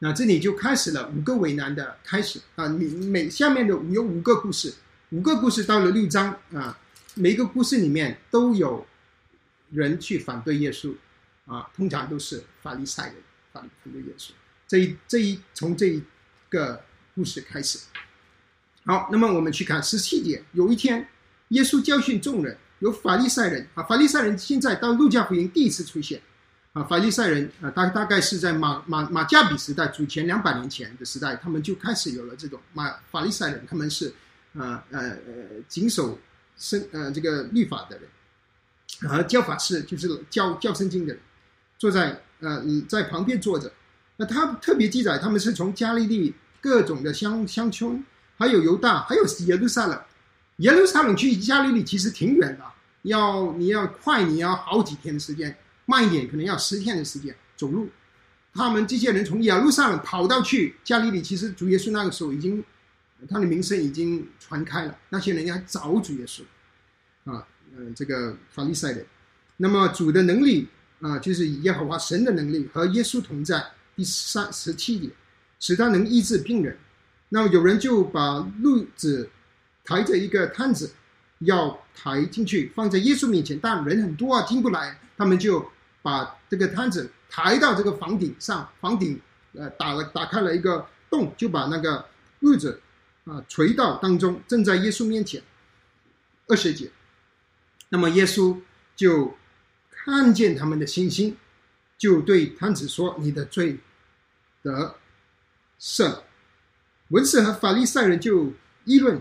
[0.00, 4.74] 那这里就开始了五个为难的开始啊，每每下面的有五个故事，
[5.10, 6.78] 五个故事到了六章啊，
[7.14, 8.86] 每个故事里面都有
[9.70, 10.94] 人去反对耶稣
[11.46, 13.14] 啊，通常都是法利赛人
[13.52, 14.30] 反反对耶稣。
[14.68, 16.02] 这一这一从这一
[16.48, 16.84] 个
[17.14, 17.80] 故事开始。
[18.84, 21.08] 好，那么我们去看十七节，有一天
[21.48, 22.56] 耶稣教训众人。
[22.80, 26.20] 有法利赛人啊，法利赛人现在到路加福音第一次出现，
[26.72, 34.14] 啊，法利赛人啊，大大概是在马马马加比时代，主前两百年前的时代，他们就开始有了这种马法利赛人，他们是，
[34.54, 35.16] 呃呃呃，
[35.68, 36.18] 谨守
[36.56, 38.08] 圣呃这个律法的人，
[39.10, 41.22] 而教法师就是教教圣经的人，
[41.78, 43.72] 坐在呃在旁边坐着，
[44.16, 48.04] 那他特别记载，他们是从加利利各种的乡乡村，
[48.36, 50.00] 还有犹大，还有耶路撒冷。
[50.58, 52.64] 耶路撒冷去加利利其实挺远的，
[53.02, 55.52] 要你要快，你要好几天的时间；
[55.86, 57.88] 慢一点，可能要十天的时间走路。
[58.52, 62.64] 他们这些人从耶路撒冷跑到去加利利，其实主耶稣那个时候已经
[63.28, 66.42] 他的名声已经传开了，那些人要找主耶稣
[67.30, 69.06] 啊，嗯，这个法利赛人。
[69.58, 70.66] 那么主的能力
[71.00, 73.64] 啊，就是耶和华神的能力和耶稣同在。
[73.94, 75.10] 第三十七节，
[75.60, 76.76] 使他能医治病人。
[77.28, 79.30] 那么有人就把路子。
[79.88, 80.92] 抬着一个摊子，
[81.38, 85.66] 要抬进去，放在耶稣面前，但人很多啊，进不来，他们就
[86.02, 89.18] 把这个摊子抬到这个房顶上，房顶
[89.54, 92.04] 呃打了打开了一个洞，就把那个
[92.42, 92.82] 褥子
[93.24, 95.42] 啊垂到当中，正在耶稣面前。
[96.48, 96.90] 二十节，
[97.88, 98.60] 那么耶稣
[98.94, 99.34] 就
[99.90, 101.34] 看见他们的信心，
[101.96, 103.78] 就对摊子说：“你的罪
[104.62, 104.96] 得
[105.80, 106.20] 赦。”
[107.08, 108.52] 文士和法利赛人就
[108.84, 109.18] 议论。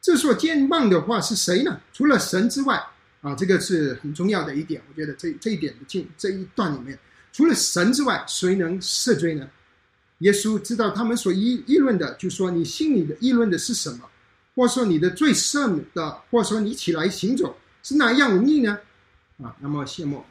[0.00, 1.78] 这说健忘的话是谁呢？
[1.92, 2.82] 除了神之外，
[3.20, 4.80] 啊，这个是很重要的一点。
[4.88, 6.98] 我觉得这这一点的进这一段里面，
[7.32, 9.46] 除了神之外，谁能赦罪呢？
[10.20, 14.08] 耶稣知道他们所议议论的，就说你心里的议论的是什么，
[14.54, 18.78] 或者说你的罪赦的，或者说你起来行走是哪样容易呢？
[19.42, 20.24] 啊，那么谢幕，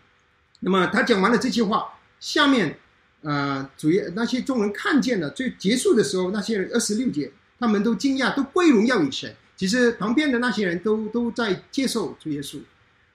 [0.60, 1.86] 那么他讲完了这句话，
[2.20, 2.78] 下面，
[3.22, 7.32] 呃，主要那些众人看见了，最结束的时候，那些二十六节。
[7.58, 9.34] 他们都惊讶，都归荣耀于神。
[9.56, 12.60] 其实旁边的那些人都都在接受主耶稣，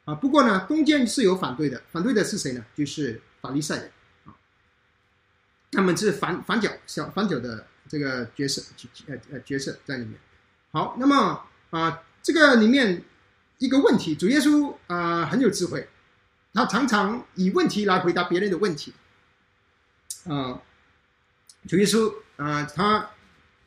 [0.05, 1.79] 啊，不过呢，中间是有反对的。
[1.91, 2.65] 反对的是谁呢？
[2.75, 3.91] 就是法利赛人
[4.25, 4.33] 啊，
[5.71, 8.59] 他们是反反角小反角的这个角色，
[9.05, 10.19] 呃呃角色在里面。
[10.71, 13.03] 好，那么啊，这个里面
[13.59, 15.87] 一个问题，主耶稣啊很有智慧，
[16.55, 18.93] 他常常以问题来回答别人的问题。
[20.27, 20.59] 啊，
[21.67, 23.11] 主耶稣啊，他。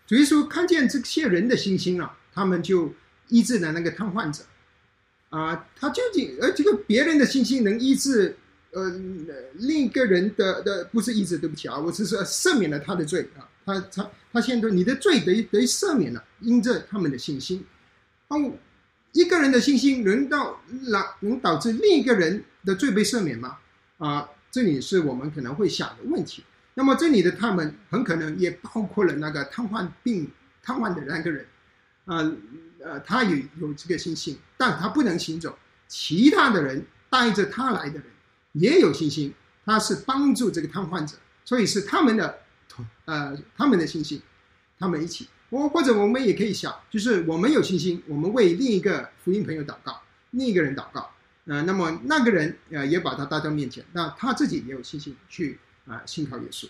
[0.07, 2.93] 主耶稣看见这些人的信心啊，他们就
[3.29, 4.45] 医治了那个瘫痪者，
[5.31, 8.37] 啊，他究竟而这个别人的信心能医治
[8.73, 8.91] 呃
[9.55, 17.65] 另一个人的的不是医治，对不起啊，我是说赦免了他的罪啊，他他他现在你的罪得得赦免了，因着他们的信心，
[18.29, 18.53] 哦，
[19.13, 23.57] 一个人的信心能到能能导致另一个人的罪被赦免吗？
[23.97, 26.45] 啊，这里是我们可能会想的问题。
[26.75, 30.31] 那么这里的他们很可能也包括了那个瘫痪病
[30.63, 31.47] 瘫痪的那个人，
[32.07, 32.37] 呃
[32.83, 35.57] 呃，他有有这个信心，但他不能行走。
[35.87, 38.05] 其他的人带着他来的人
[38.53, 39.33] 也有信心，
[39.65, 44.21] 他是帮助这个瘫痪者，所以是他们的同呃他们的信心，
[44.79, 45.29] 他们一起。
[45.51, 51.11] 我或者我们也可以想，就是我们有信心，我们为另一个福音朋友祷告，另一个人祷告，
[51.47, 55.61] 呃，那么那个人呃也把他带到面前，那他自己也有信心去。
[55.87, 56.67] 啊，信靠耶稣，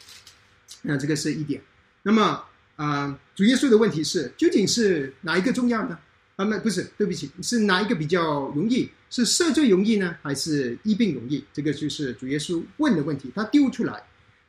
[0.82, 1.62] 那这个是一点。
[2.02, 2.44] 那么
[2.76, 5.98] 啊，主耶稣的问题是，究竟是哪一个重要呢？
[6.36, 8.90] 啊，那不是，对不起，是哪一个比较容易？
[9.08, 11.44] 是赦罪容易呢，还是医病容易？
[11.52, 14.04] 这个就是主耶稣问的问题，他丢出来，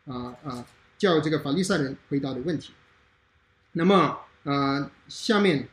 [0.06, 0.66] 啊啊，
[0.98, 2.74] 叫这个法利赛人回答的问题。
[3.74, 5.70] 那么啊，下面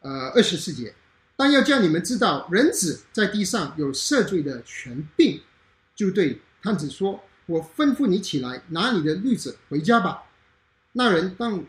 [0.00, 0.94] 呃二十四节，
[1.36, 5.42] 但要叫你们知道，人子在地上有赦罪的权柄，
[5.94, 7.22] 就对探子说。
[7.46, 10.24] 我吩咐你起来，拿你的绿子回家吧。
[10.92, 11.64] 那人当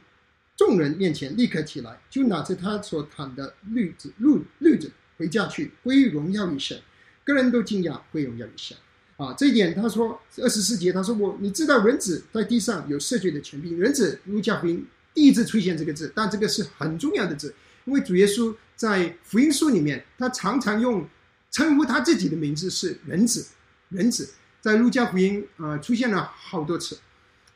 [0.56, 6.80] 众人面前立刻起来，就拿着他所躺的绿子绿绿子回家去，归荣耀于神。
[7.24, 8.76] 个人都惊讶，归荣耀于神。
[9.18, 13.78] 啊，这一点他说二十四节，他说我你知道人子在地上有赦罪的权柄。
[13.80, 17.54] 人子路加福音第一次出现这个字，但这个是很重要的字，
[17.86, 21.08] 因为主耶稣在福音书里面，他常常用
[21.52, 23.48] 称呼他自己的名字是人子，
[23.90, 24.30] 人子。
[24.68, 27.00] 在路加福音啊出现了好多次，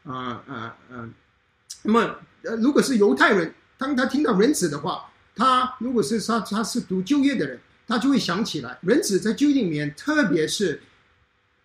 [0.06, 0.54] 啊啊
[0.90, 1.10] 啊，
[1.84, 2.00] 那么
[2.44, 10.82] 呃如果是犹太人，当他听到人子的话，他如果是他他是读旧约的人，他就会想起来人子在旧约里面，特别是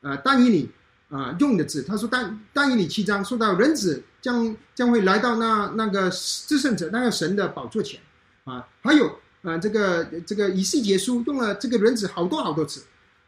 [0.00, 0.68] 呃但以理
[1.11, 8.00] 啊用的字，他说但但以理七章说到人子将将会来到那那个至圣者那个神的宝座前
[8.42, 12.82] 啊，还有啊这个这个以西结书用了这个人子好多好多次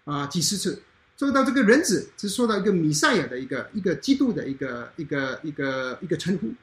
[0.04, 0.82] 啊几十次。
[1.18, 6.54] 说到这个人子，是说到一个弥赛亚的一个一个基督的一个一个一个一个称呼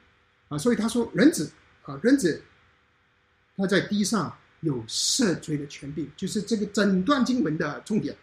[0.48, 2.42] 啊，所以他说人子啊，人子
[3.54, 8.16] 他在地上有赦罪的权柄，就是这个整段经文的重点，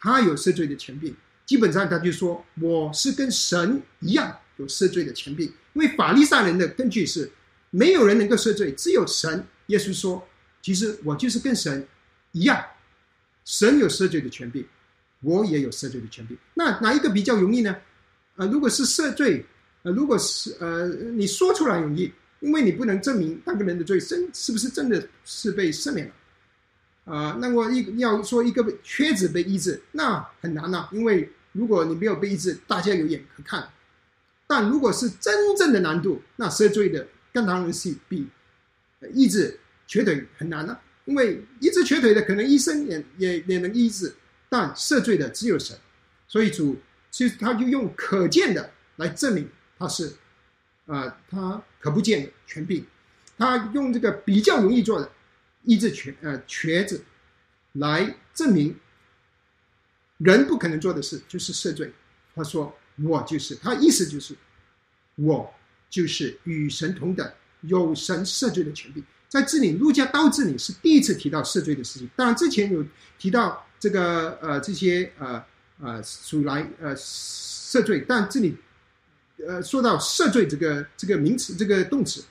[0.00, 1.14] 他有赦罪的权柄。
[1.44, 7.30] 基本上他就说我是跟神一样有赦罪的权柄，因为法利赛人的根据是
[7.68, 9.46] 没有人能够赦罪，只有神。
[9.66, 10.26] 耶稣说，
[10.62, 11.86] 其实我就是跟神
[12.32, 12.64] 一样，
[13.44, 14.66] 神有赦罪的权柄。
[15.20, 17.76] 我也有赦罪的权利，那哪一个比较容易呢？
[18.36, 19.44] 呃，如果是赦罪，
[19.82, 33.66] 呃，如果是呃，你说出来容易，因为你不能证明那个人的罪真是不是真的是被赦免了，啊，那么一要说一个缺子被医治，那很难呐，因为如果你没有被医治，大家有眼可看。
[34.46, 38.28] 但如果是真正的难度，那赦罪的更当然是比
[39.12, 44.14] 医治瘸腿很难了，因为医治瘸腿的可能医生也也也能医治。
[44.58, 45.78] 但赦罪的只有神，
[46.26, 46.78] 所以主
[47.10, 49.46] 其实他就用可见的来证明
[49.78, 50.16] 他是，
[50.86, 52.82] 啊，他可不见的权柄，
[53.36, 55.12] 他用这个比较容易做的
[55.64, 57.04] 医治瘸呃瘸子，
[57.72, 58.74] 来证明
[60.16, 61.92] 人不可能做的事就是赦罪。
[62.34, 64.34] 他说：“我就是。”他意思就是，
[65.16, 65.52] 我
[65.90, 67.30] 就是与神同等，
[67.60, 69.04] 有神赦罪的权柄。
[69.28, 72.08] 在这里，路加到这里是第一次提到赦罪的事情。
[72.16, 72.82] 当然，之前有
[73.18, 75.44] 提到这个呃这些呃
[75.80, 78.56] 呃属来呃赦罪，但这里
[79.46, 82.24] 呃说到赦罪这个这个名词这个动词，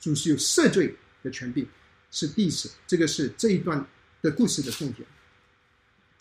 [0.00, 1.66] 主是有赦罪的权柄，
[2.10, 2.70] 是第一次。
[2.86, 3.84] 这个是这一段
[4.22, 5.06] 的故事的重点。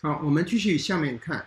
[0.01, 1.45] 好，我们继续下面看，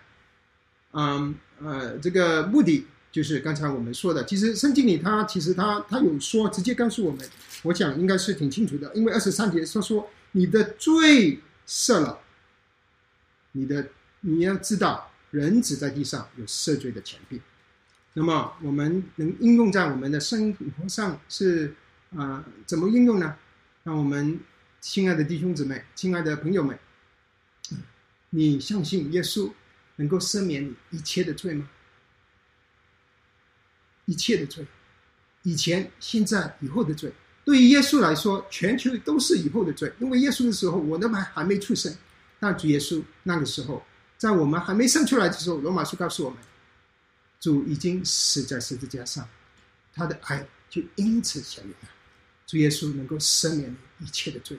[0.93, 2.87] 嗯呃这个目的。
[3.11, 7.26] 就是刚才我们说的，其实圣经里他其实他他有说，直接告诉我们，
[7.62, 12.20] 我讲应该是挺清楚的，因为二十三节他说你的罪赦了，
[13.53, 13.88] 你的
[14.20, 17.40] 你要知道人子在地上有赦罪的权柄，
[18.14, 21.74] 那么我们能应用在我们的生活上是
[22.16, 23.36] 啊怎么应用呢？
[23.84, 24.38] 让我们
[24.80, 26.78] 亲爱的弟兄姊妹、亲爱的朋友们，
[28.30, 29.51] 你相信耶稣
[29.96, 31.68] 能够赦免你一切的罪吗？
[34.05, 34.66] 一切的罪，
[35.42, 37.12] 以前、现在、以后的罪，
[37.44, 39.92] 对于耶稣来说，全球都是以后的罪。
[40.01, 41.94] 因为耶稣的时候，我都还还没出生，
[42.41, 43.84] 但主耶稣那个时候，
[44.16, 46.39] 在我们还没生出来的时候，罗马书告诉我们，
[47.41, 49.28] 主已经死在十字架上，
[49.93, 51.89] 他的爱就因此显明了。
[52.47, 54.59] 主耶稣能够赦免一切的罪，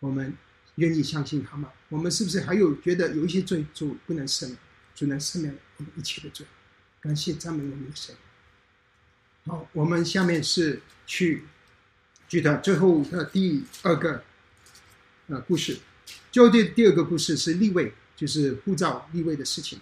[0.00, 0.36] 我们
[0.76, 1.72] 愿意相信他吗？
[1.88, 4.58] 我们是不是还有觉得有一些罪主不能赦免？
[4.94, 6.46] 主能赦免我们一切的罪？
[7.00, 8.14] 感谢赞美我们的神。
[9.46, 11.44] 好，我们下面是去
[12.28, 14.22] 举的最后的第二个
[15.28, 15.78] 呃故事，
[16.30, 19.78] 就第第二个故事是立位，就是护照立位的事情。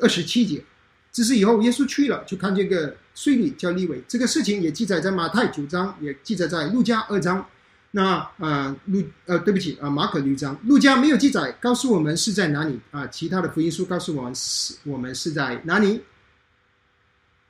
[0.00, 0.62] 二十七节，
[1.10, 7.46] 这是以后耶稣去了，就看见个税吏叫立位，这个事情也记载在马太九章，也记载在路加二章。
[7.92, 13.06] 那呃路呃对不起啊马可六章，路加没有记载，告诉我们是在哪里啊？
[13.08, 16.02] 其他的福音书告诉我们是我们是在哪里？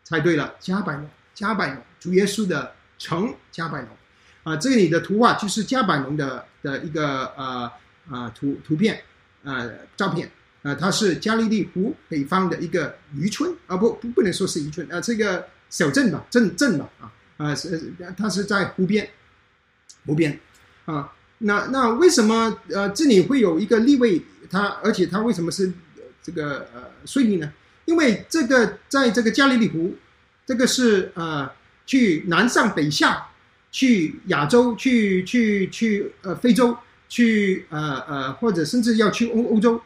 [0.02, 1.08] 猜对了，加百农。
[1.32, 3.88] 加百农，主耶稣的城加百农，
[4.42, 7.70] 啊，这里的图画就是加百农的的一个呃
[8.10, 9.00] 啊图图片
[9.44, 10.30] 啊照片
[10.62, 19.08] 啊，它是加利利湖北方的一个渔村啊，不不不能说是渔村啊，这个小镇吧，镇镇吧啊啊是它是在湖边
[20.04, 20.38] 湖边
[20.84, 24.20] 啊，那那为什么呃这里会有一个立位？
[24.50, 25.72] 它而且它为什么是
[26.22, 27.50] 这个呃税吏呢？
[27.86, 29.96] 因为这个在这个加利利湖。
[30.46, 31.48] 这个是呃，
[31.86, 33.24] 去南上北下，
[33.70, 36.76] 去亚洲，去去去呃非洲，
[37.10, 39.78] 去呃呃或者甚至要去欧欧洲，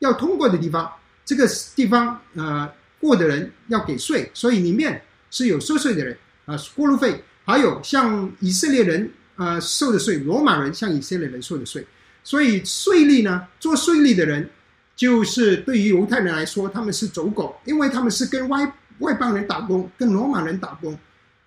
[0.00, 0.90] 要通过的地方，
[1.24, 2.68] 这个地方呃
[2.98, 5.00] 过的人要给税，所以里面
[5.30, 11.86] 是有收税的人啊，过路费，还有像以色列人呃收的税，罗马人向以色列人收的税，
[12.24, 14.50] 所以税吏呢，做税吏的人，
[14.96, 18.74] 就是对于犹太人来说，他们是走狗，因为他们是跟外。
[19.00, 20.94] 外邦人打工，跟罗马人打工，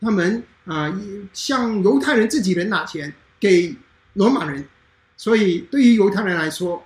[0.02, 0.92] 他们啊，
[1.34, 3.76] 向犹太人自己人拿钱给
[4.14, 4.68] 罗马人，
[5.24, 6.86] 所以对于犹太人来说，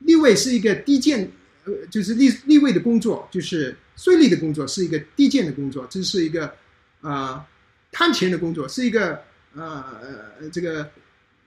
[0.00, 1.26] 立位是一个低贱，
[1.64, 6.52] 呃，就是立立位的工作，就是税吏的工作，是一个低贱的工作，这是一个
[7.00, 7.42] 啊
[7.90, 9.22] 贪钱的工作，是一个
[9.54, 9.82] 呃
[10.52, 10.90] 这个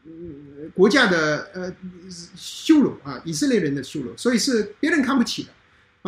[0.04, 1.72] 嗯国家的呃
[2.36, 5.50] 羞辱啊，以色列人的羞辱，所以是别人看不起的。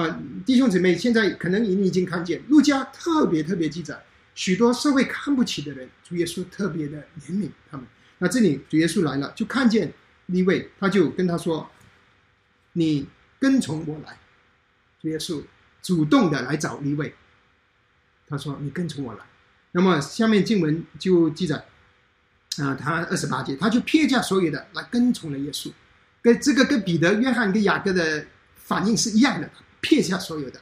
[0.02, 3.96] 啊，弟兄姊妹，现在可能你已经看见，路加特别特别记载
[4.34, 7.86] 许多社会看不起的人，主耶稣特别的怜悯他们。
[8.18, 9.94] 那这里主耶稣来了，就看见
[10.28, 11.70] 一位，他就跟他说
[12.74, 13.08] ：“你
[13.40, 14.18] 跟从我来。”
[15.02, 15.44] 主耶稣
[15.82, 17.14] 主动的来找一位，
[18.28, 19.20] 他说：“你跟从我来。”
[19.72, 21.56] 那么下面经文就记载
[22.58, 25.72] 啊，他二十八节，他就撇下所有的来跟从了耶稣，
[26.22, 29.50] 跟这个跟彼得、约翰跟雅各的反应是一样的。
[29.82, 30.62] 撇下所有的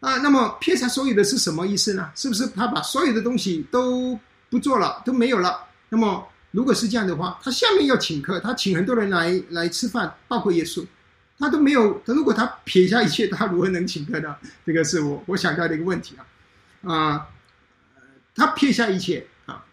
[0.00, 2.12] 啊，那么撇下所有的是什么意思呢？
[2.14, 5.66] 是不是他把所有的东西都不做了，都没有了？
[5.88, 6.28] 那么
[6.58, 10.84] 如果是这样的话，他下面要请客，他请很多人来来吃饭，包括耶稣，
[11.38, 12.02] 他都没有。
[12.04, 14.36] 如果他撇下一切，他如何能请客呢？
[14.66, 16.26] 这个是我我想到的一个问题啊
[16.92, 17.28] 啊，
[18.34, 19.64] 他撇下一切啊，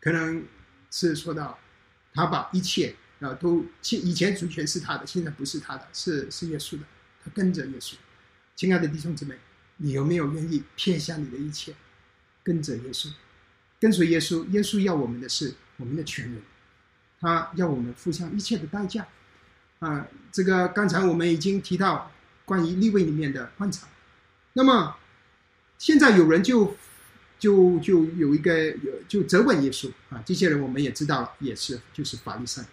[0.00, 0.44] 可能
[0.92, 1.58] 是说到
[2.14, 6.84] 他把一切啊都以前主权是他的，现在不是他的，是是耶稣的。
[7.24, 7.94] 他跟着耶稣，
[8.54, 9.34] 亲爱的弟兄姊妹，
[9.78, 11.74] 你有没有愿意撇下你的一切，
[12.44, 13.10] 跟着耶稣，
[13.80, 14.46] 跟随耶稣？
[14.50, 16.40] 耶稣要我们的是我们的全人，
[17.20, 19.06] 他要我们付上一切的代价。
[19.78, 22.10] 啊，这个刚才我们已经提到
[22.44, 23.86] 关于立位里面的观察。
[24.54, 24.96] 那么
[25.78, 26.74] 现在有人就
[27.38, 32.64] 就就有一个有就责问耶稣啊，这些人我们也知道了，也是就是法利赛。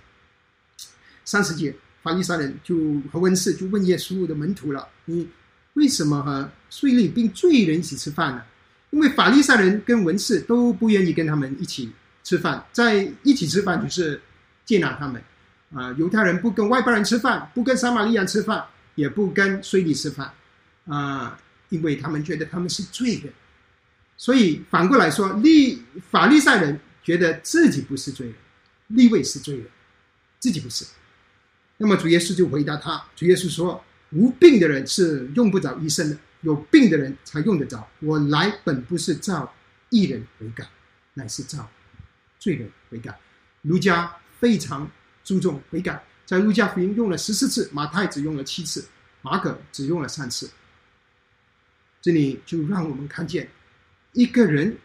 [1.26, 5.30] 三十节，法利赛人就和文士就问耶稣的门徒了：“你
[5.74, 8.44] 为什么和税吏并罪人一起吃饭呢？”
[8.92, 11.92] 因为法利赛人跟文士都不愿意跟他们一起
[12.24, 14.22] 吃饭，在一起吃饭就是
[14.66, 15.22] 接纳他们。
[15.76, 18.64] 啊，犹太人不跟外邦人吃饭，不跟撒玛利亚人吃饭，
[18.94, 20.32] 也不跟税吏吃饭，
[20.86, 23.34] 啊，因为他们觉得他们是罪人。
[24.16, 28.36] 所以反过来说，利法利赛人觉得自己不是罪人，
[28.90, 29.66] 利位是罪人，
[30.40, 30.86] 自己不是。
[31.78, 37.86] 那么主耶稣就回答他，主耶稣说：“无病的人是用不着医生的，有病的人才用得着。
[38.00, 39.52] 我来本不是造
[39.90, 40.64] 义人为改，
[41.16, 41.68] 乃是造
[42.44, 43.18] 罪人悔改。”
[43.64, 44.90] 儒家非常。
[45.26, 48.86] 注重悔改，在儒家福音用了十四次，马太只用了七次，
[49.22, 50.52] 马可只用了三次。
[52.02, 53.50] 这里就让我们看见，
[54.12, 54.78] 一个人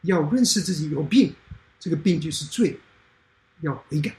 [0.00, 1.32] 要认识自己有病，
[1.78, 2.76] 这个病就是罪，
[3.60, 4.16] 要悔改。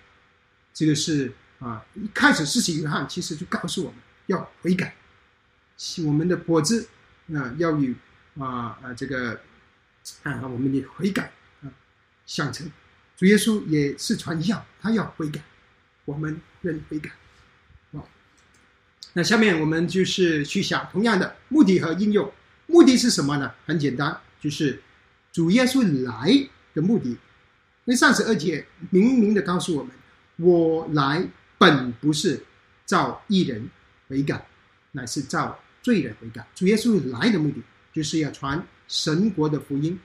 [0.74, 4.96] 这个是啊，一开始施洗约翰其实就告诉我们要悔改，
[6.06, 6.88] 我们的果子
[7.34, 7.94] 啊要与
[8.40, 9.42] 啊啊这个
[10.24, 11.30] 啊我们的悔改
[12.26, 12.72] 相称。
[13.16, 15.42] 主耶稣也是传教，他要悔改，
[16.06, 17.12] 我们认悔改。
[17.92, 18.10] 好，
[19.14, 22.32] 那下面我们就是去想同样的目的和应用。
[22.68, 23.54] 目的是什么呢？
[23.66, 24.82] 很简单，就是
[25.32, 27.18] 主耶稣来的目的。
[27.86, 29.94] 那三十二节明明的告诉我们
[30.38, 32.44] ：“我来本不是
[32.86, 33.70] 造义人
[34.08, 34.48] 悔改，
[34.94, 37.62] 乃是造罪人悔改。”主耶稣来的目的
[37.94, 40.00] 就是要传神国的福音，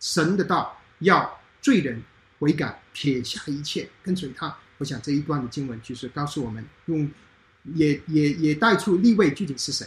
[0.00, 2.02] 神的道要罪人。
[2.38, 4.56] 悔改，撇下一切，跟随他。
[4.78, 7.06] 我想这一段的经文就是告诉我们，用
[7.74, 9.86] 也也也带出立位具体是谁。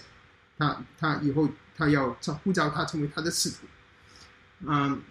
[0.56, 3.56] 他他以后他要召呼召他成为他的使徒。
[4.68, 5.02] 嗯，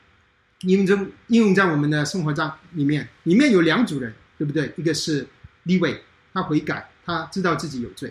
[0.60, 4.72] 应用应用在我们的生活中里面，里面有两组人，对不对？
[4.76, 5.26] 一个是
[5.64, 6.00] 立位，
[6.32, 8.08] 他悔改，他知道自己有罪；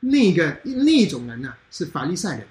[0.00, 2.46] 另一个另一种人呢，是法利赛人，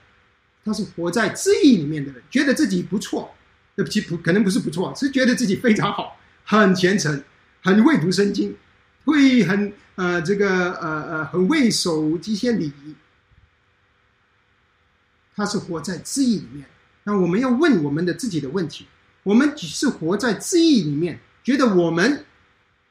[0.66, 3.36] 他是活在自义里面的人，觉得自己不错。
[3.78, 7.24] 对不起，不可能不是不错，是觉得自己非常好，很虔诚，
[7.62, 8.58] 很会读圣经，
[9.06, 12.96] 会很呃这个呃呃很会守这些礼仪。
[15.36, 16.66] 他是活在自义里面。
[17.04, 18.88] 那我们要问我们的自己的问题：
[19.22, 22.26] 我们只是活在自义里面，觉得我们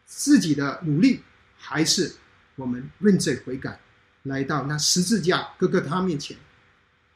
[0.04, 1.20] 自己的努力，
[1.58, 2.14] 还是
[2.54, 3.80] 我们认罪悔改，
[4.22, 6.36] 来到那十字架哥哥他面前，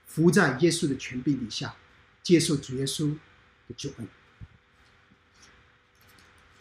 [0.07, 1.73] 伏在耶稣的权柄底下，
[2.21, 3.15] 接受主耶稣。
[3.77, 4.09] 救恩。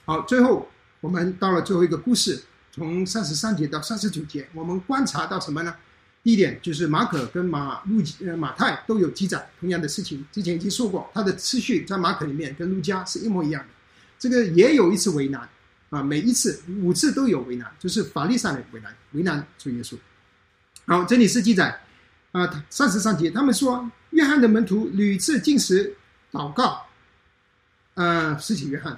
[0.06, 0.70] 好，最后
[1.02, 2.42] 我们到了最后一个故事，
[2.72, 5.76] 从三十三节到三十九节，我们观察到什么呢？
[6.22, 13.70] 第一点就是马可跟马路呃马太都有记载同样的事情，之前已经说过，它的次序在马可里面跟路加是一模一样的。
[14.18, 15.48] 这个也有一次为难
[15.90, 19.96] 啊，每一次五次都有为难，就是法律上的为难，为难主耶稣。
[20.86, 21.82] 好，这里是记载
[22.34, 25.96] 啊，三十三节，他们说约翰的门徒屡次进食
[26.32, 26.86] 祷告。
[28.00, 28.98] 呃，施洗约翰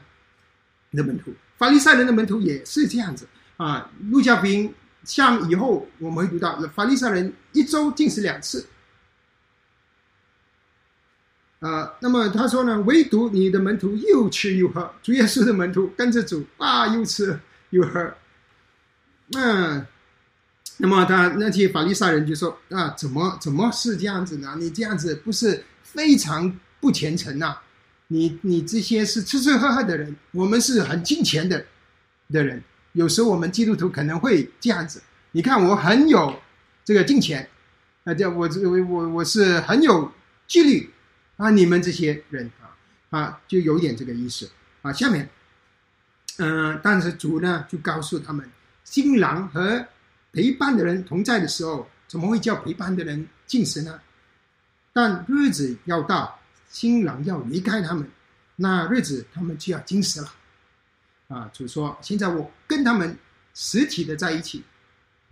[0.91, 3.27] 的门徒，法利赛人的门徒也是这样子
[3.57, 3.89] 啊。
[4.11, 4.71] 路加福音
[5.03, 8.63] 像以后我们会读到，法利赛人一周进食两次。
[11.61, 17.39] 啊，那么他说呢，唯独你的门徒又吃又喝，主耶稣的门徒跟着主啊，又吃
[17.71, 18.13] 又喝。
[19.33, 19.83] 嗯，
[20.77, 24.55] 那么他那些法利赛人就说啊，怎么怎么是这样子呢？
[24.59, 27.57] 你这样子不是非常不虔诚呐？
[28.11, 31.65] 你你这些是吃吃喝喝的人，我们是很金钱的
[32.29, 32.61] 的人。
[32.91, 35.01] 有时候我们基督徒可能会这样子。
[35.31, 36.37] 你看我很有
[36.83, 37.47] 这个金钱，
[38.03, 40.11] 啊，这我这我我我是很有
[40.45, 40.91] 纪律
[41.37, 41.49] 啊。
[41.51, 42.75] 你们这些人啊
[43.17, 44.51] 啊，就有点这个意思
[44.81, 44.91] 啊。
[44.91, 45.29] 下面，
[46.39, 48.45] 嗯，但是主呢就告诉他们，
[48.83, 49.87] 新郎和
[50.33, 54.01] 陪伴的人同在的时候，怎么会叫陪伴的人进食呢？
[54.91, 56.37] 但日子要到。
[56.71, 58.09] 新郎要离开他们，
[58.55, 60.33] 那日子他们就要惊死了。
[61.27, 63.17] 啊，主说：“现在我跟他们
[63.53, 64.63] 实体的在一起，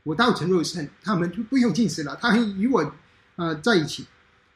[0.04, 2.18] 我道成肉身，他们就不用进食了。
[2.22, 2.94] 他与我
[3.38, 4.06] 啊在一起。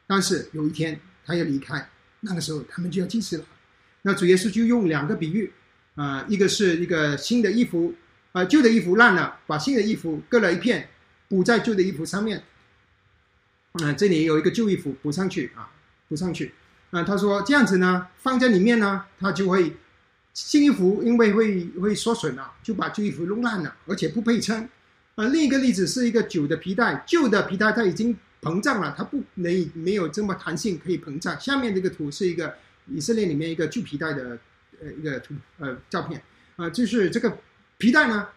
[0.06, 1.88] 但是有一天他要离开，
[2.20, 3.44] 那个时候他们就要进食了。
[4.02, 5.50] 那主耶稣就用两个比喻
[5.94, 7.94] 啊，一个是一个新的衣服
[8.32, 10.88] 啊，旧的衣服烂了，把新的衣服割了一片，
[11.28, 12.42] 补在旧的衣服上面。
[13.72, 15.70] 啊，这里有一个旧衣服补上去啊，
[16.08, 16.52] 补上去。”
[16.94, 19.76] 啊，他说这样子呢，放在里面呢，它就会
[20.32, 24.68] 新衣服因为会会缩水了，就把旧衣服弄烂了，而且不配称。
[25.16, 31.38] 啊，另一个例子是一个旧的皮带，旧的皮带它已经膨胀了，它不能没有这么弹性可以膨胀。
[31.40, 32.54] 下面这个图是一个
[32.86, 34.38] 以色列里面一个旧皮带的
[34.80, 36.22] 呃一个图呃照片
[36.54, 37.36] 啊，就是这个
[37.76, 38.28] 皮带呢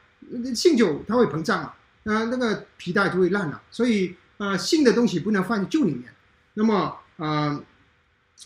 [0.56, 1.74] 新酒它会膨胀嘛，
[2.06, 6.12] 呃，那个皮带就会烂了，所以呃，新的东西不能放旧里面。
[6.56, 7.64] 那么呃，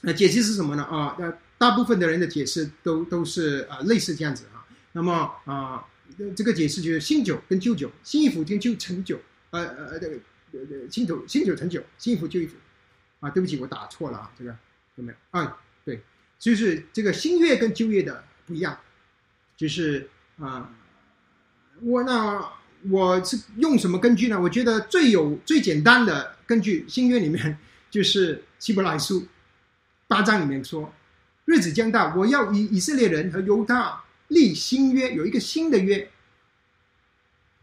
[0.01, 0.83] 那，解释是什么呢？
[0.83, 4.65] 啊，那，大部分的人的解释都都是啊类似这样子啊。
[4.93, 5.85] 那么啊，
[6.35, 9.19] 这个解释就是新酒跟旧酒，新衣服跟旧陈酒，
[9.51, 10.15] 呃呃这个
[10.53, 12.55] 呃新酒新酒陈酒，新衣服旧衣服。
[13.19, 14.57] 啊，对不起，我打错了啊，这个
[14.95, 15.39] 有没有？
[15.39, 16.01] 啊，对，
[16.39, 18.75] 就是这个新月跟旧月的不一样，
[19.55, 20.73] 就是啊，
[21.83, 22.43] 我那
[22.89, 24.41] 我是用什么根据呢？
[24.41, 27.55] 我觉得最有最简单的根据，新月里面
[27.91, 29.23] 就是希伯来书
[30.11, 30.93] 八章里面说，
[31.45, 36.05] 日子将到，我要与以色列人和犹大立新约，有一个新的约。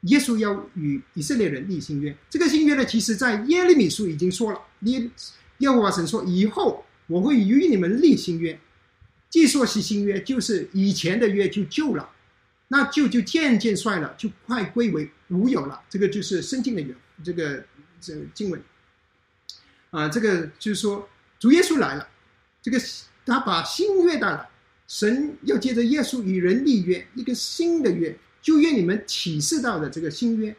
[0.03, 5.11] 耶稣要与以色列人立新约，这个新约呢，其实在耶利米书已经说了，耶。
[5.59, 8.59] 耶和华神说：“以后我会与你们立新约，
[9.28, 12.09] 既说是新约，就是以前的约就旧了，
[12.68, 15.82] 那旧就渐渐衰了，就快归为无有了。
[15.90, 17.62] 这个就是圣经的原这个
[18.01, 18.62] 这经文
[19.90, 21.07] 啊，这个就是说
[21.40, 22.09] 主耶稣来了，
[22.69, 22.85] 这个
[23.25, 24.49] 他把新约带来，
[24.87, 30.55] 神要借着耶稣与人立约，一个新的约，就愿你们启示到的这个新约，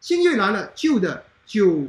[0.00, 1.88] 新约来了，旧的就。”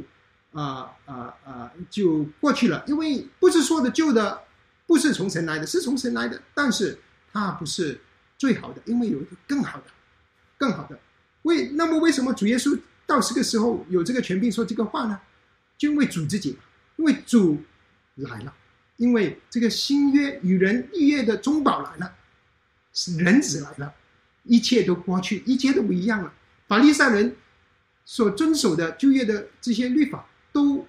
[0.52, 1.70] 啊啊啊！
[1.88, 4.42] 就过去了，因为不是说的旧的
[4.84, 6.98] 不是从神来的，是从神来的，但是
[7.32, 8.00] 它不是
[8.36, 9.84] 最好的，因为有一个更好的、
[10.58, 10.98] 更好的。
[11.42, 15.20] 为那么为什么主耶稣到这个时候有这个权柄说这个话呢？
[15.78, 16.58] 就因为主自己，
[16.96, 17.62] 因为主
[18.16, 18.52] 来了，
[19.00, 22.14] 因为这个新约与人立约的中保来了，
[22.92, 23.94] 是人子来了，
[24.44, 26.32] 一切都过去，一切都不一样了。
[26.68, 27.34] 法利赛人
[28.04, 30.26] 所遵守的旧约的这些律法。
[30.52, 30.84] 都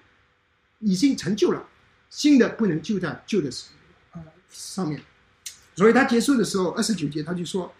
[0.80, 1.68] 已经成就了，
[2.10, 3.48] 新的不能就在旧的
[4.10, 5.00] 呃上面，
[5.76, 7.72] 所以他结束的时候二十九节他就说，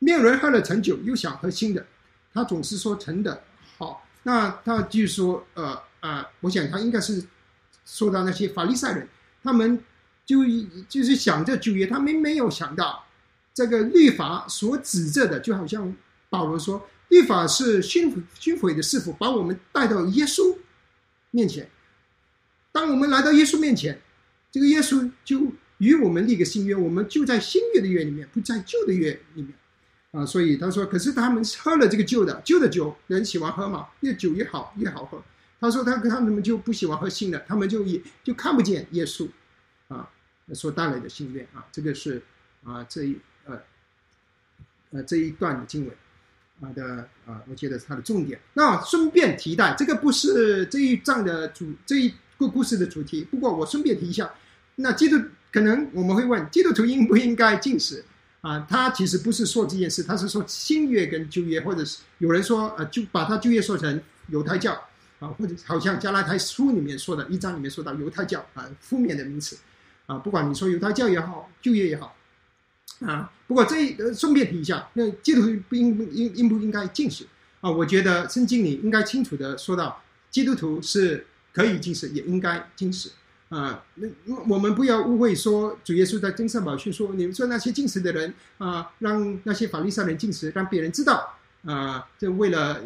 [0.00, 1.86] 没有人喝了陈酒又想喝新的，
[2.32, 3.44] 他总是说陈的
[3.78, 4.04] 好。
[4.24, 7.24] 那他就说呃呃，我想他应该是
[7.86, 9.08] 说到那些法利赛人，
[9.44, 9.78] 他们
[10.26, 10.38] 就
[10.88, 13.04] 就是想着旧约，他们没有想到
[13.52, 15.94] 这个律法所指着的，就好像
[16.30, 20.56] 保罗说，律法是熏熏毁的师傅，把我们带到耶稣。
[21.30, 21.68] 面前，
[22.72, 24.00] 当我们来到耶稣面前，
[24.50, 29.52] 这个耶稣就与我们立个新约，我们就在新约的约里面，不在旧的约里面
[30.12, 30.24] 啊。
[30.24, 35.22] 所以他说，可是他们喝了这个旧的，旧的酒人喜欢喝嘛，越久越好，越好喝。
[35.64, 39.28] 他说他跟他们就不喜欢喝新的，他们就也就看不见耶稣
[39.88, 40.08] 啊
[40.52, 41.64] 所带来的信约啊。
[41.72, 42.22] 这个是
[42.64, 43.58] 啊这一呃
[44.90, 45.96] 呃这一段的经文。
[46.60, 48.40] 啊的啊，我觉得它的重点。
[48.54, 53.24] 那顺便提带，这个不是这一章的主，这一个故事的主题。
[53.24, 54.32] 不过我顺便提一下，
[54.76, 55.20] 那基督
[55.52, 58.04] 可能我们会问，基督徒应不应该进食？
[58.40, 64.80] 啊，他其实不是说这件事，他是说新约跟旧约，或者是有人说，呃，就把他旧约说成犹太教
[65.24, 69.56] 啊，或者好像加拉太书里面说的一章里面说到犹太教啊，负面的名词
[70.06, 72.14] 啊，不管你说犹太教也好，就业也好。
[73.00, 77.26] 啊，不过这呃，顺便提一下，那基督徒不应应应不应该进食
[77.60, 77.68] 啊？
[77.68, 80.00] 我觉得圣经里应该清楚的说到，
[80.30, 83.10] 基督徒是可以进食，也应该进食
[83.48, 83.84] 啊。
[83.96, 84.08] 那
[84.48, 92.80] 我们不要误会说，主耶稣在登山宝训说，你们说那些进食的人啊，让那些法律上人进食，让别人知道啊，就为了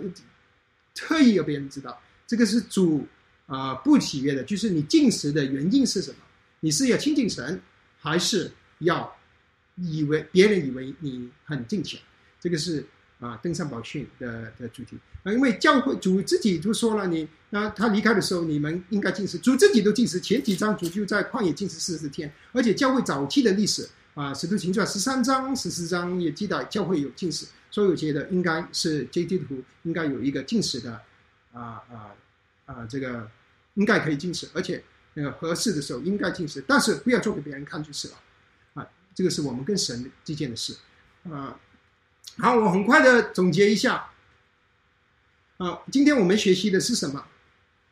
[0.94, 3.04] 特意要别人知道，这个是主
[3.46, 4.44] 啊不喜悦的。
[4.44, 6.18] 就是你进食的原因是什么？
[6.60, 7.60] 你是要亲近神，
[7.98, 9.12] 还是要？
[9.80, 12.00] 以为别人以为你很挣钱，
[12.40, 12.84] 这个是
[13.20, 31.00] 啊登山宝训的的主题啊，因为教会主自己就说了，你那他离开的时候，你们应该进食，主自己都进食，前几章主就在旷野进食四十天，而且教会早期的历史啊，使徒行传十三章、十四章也记载教会有进食，所以我觉得应该是基督徒应该有一个进食的
[31.52, 32.14] 啊啊
[32.66, 33.30] 啊，这个
[33.74, 34.82] 应该可以进食，而且
[35.14, 38.14] 那个合适的时候应该进食，但是不要做给别人看就是了。
[38.74, 40.76] 啊这个是我们跟神之间的事，
[41.28, 41.58] 啊，
[42.36, 44.10] 好，我很快的总结一下，
[45.56, 47.24] 啊，今天我们学习的是什么？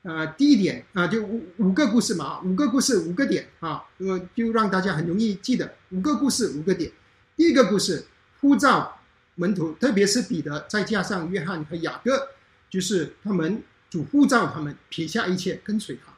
[0.05, 6.93] 啊，第一点啊，就五五个故事嘛，五个故事五个点啊，那么就让大家很容易记得五个故事五个点。
[7.35, 8.07] 第一个故事，
[8.41, 9.01] 呼召
[9.35, 12.29] 门徒，特别是彼得，再加上约翰和雅各，
[12.77, 16.13] 就是他们主呼召他们撇下一切跟随他。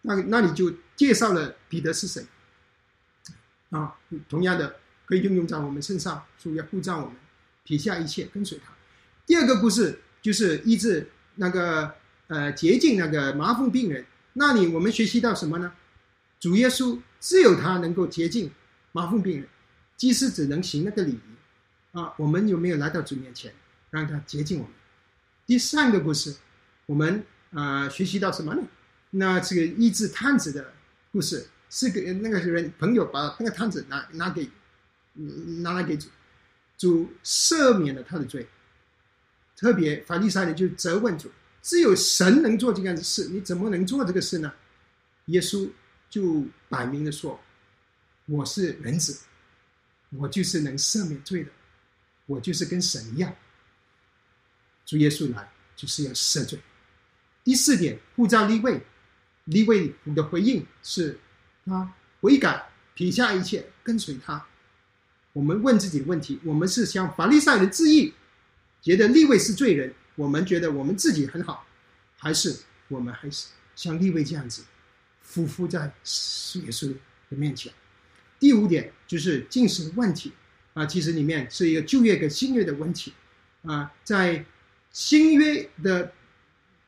[0.00, 2.24] 那那你就介绍了彼得是谁？
[3.68, 3.94] 啊，
[4.30, 7.16] 同样的可以应用在我们身上，主要护照我们
[7.64, 8.72] 撇下一切跟随他。
[9.26, 11.94] 第二个故事就是医治那个
[12.28, 15.70] 呃洁净那个麻风病人，那里我们学习到什么呢？
[16.40, 18.50] 主耶稣只有他能够洁净
[18.92, 19.46] 麻风病人，
[19.98, 22.14] 即使只能行那个礼仪啊。
[22.16, 23.52] 我们有没有来到主面前
[23.90, 24.72] 让他洁净我们。
[25.48, 26.36] 第三个故事，
[26.84, 27.24] 我们
[27.54, 28.62] 啊学习到什么呢？
[29.12, 30.74] 那这个医治瘫子的
[31.10, 34.46] 故事，是个那个人朋友把那个瘫子拿拿给
[35.62, 36.10] 拿来给主，
[36.76, 38.46] 主赦免了他的罪。
[39.56, 41.30] 特别法利赛人就责问主：
[41.62, 44.52] 只有神能做这样的事，你怎么能做这个事呢？
[45.28, 45.66] 耶稣
[46.10, 47.40] 就摆明的说
[48.28, 49.18] ：“我是人子，
[50.10, 51.50] 我就是能赦免罪的，
[52.26, 53.34] 我就是跟神一样。”
[54.88, 56.58] 主耶稣来就是要赦罪。
[57.44, 58.80] 第四点，呼召立位，
[59.44, 61.18] 立位的回应是：
[61.66, 64.46] 他悔改，撇下一切，跟随他。
[65.34, 68.14] 我们问自己的问题：我们是向法律上人致意，
[68.80, 71.66] 觉得立位是罪人；我们觉得我们自己很好，
[72.16, 74.64] 还是我们还是像立位这样子？
[75.30, 76.90] 匍匐在耶稣
[77.28, 77.70] 的面前。
[78.40, 80.32] 第五点就是进食问题
[80.72, 83.12] 啊，其实里面是一个旧约跟新约的问题
[83.64, 83.92] 啊。
[84.02, 84.42] 在
[84.98, 86.12] 新约的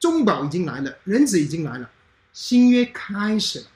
[0.00, 1.88] 中保已经来了，人子已经来了，
[2.32, 3.66] 新约开始了。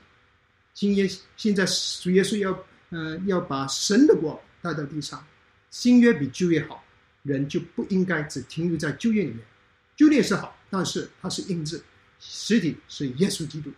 [0.74, 1.64] 新约现在
[2.02, 5.24] 主耶稣要呃要把神的国带到地上，
[5.70, 6.82] 新约比旧约好，
[7.22, 9.38] 人就不应该只停留在旧约里面。
[9.94, 11.80] 旧约是好，但是它是印制，
[12.18, 13.70] 实体是耶稣基督。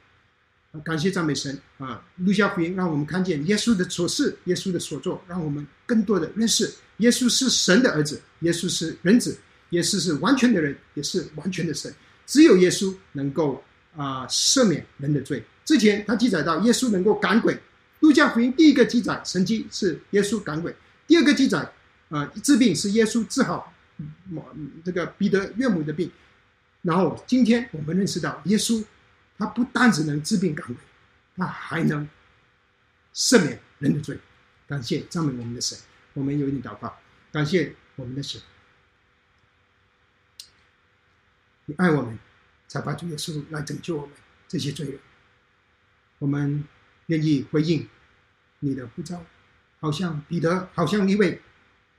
[0.83, 2.03] 感谢赞美神啊！
[2.17, 9.39] 路加福音让我们看见耶稣的所事，耶稣的所作，让我们更多的认识耶稣是神的儿子，耶稣是人子，
[9.71, 11.93] 耶稣是完全的人，也是完全的神。
[12.27, 13.63] 只有耶稣能够
[13.97, 15.45] 啊赦免人的罪。
[15.65, 17.59] 之前他记载到耶稣能够赶鬼，
[18.01, 20.75] 路加福音第一个记载神迹是耶稣赶鬼，
[21.07, 21.71] 第二个记载
[22.09, 23.73] 啊治病是耶稣治好
[24.85, 26.11] 这个彼得岳母的病。
[26.83, 28.85] 然后今天我们认识到耶稣。
[29.39, 30.77] 他不但只能治病赶鬼，
[31.37, 32.09] 他还能
[33.15, 34.19] 赦免人的罪。
[34.67, 35.79] 感谢赞美我们的神，
[36.15, 36.97] 我们有你祷告。
[37.31, 38.41] 感谢我们的神，
[41.69, 42.17] 你爱我们，
[42.69, 44.15] 才把主耶稣来拯救我们
[44.47, 45.01] 这些罪人。
[46.21, 46.65] 我们
[47.07, 47.89] 愿意回应
[48.61, 49.25] 你的呼召，
[49.81, 51.43] 好像彼得，好像一位，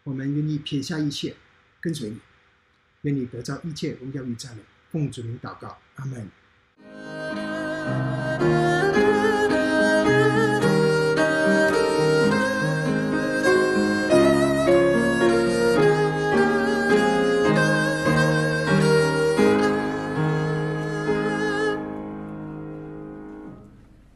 [0.05, 1.35] 我们愿意撇下一切
[1.81, 2.19] 跟随你，
[3.01, 4.63] 愿你得到一切荣耀与赞美。
[4.89, 6.31] 奉主名祷告，阿门。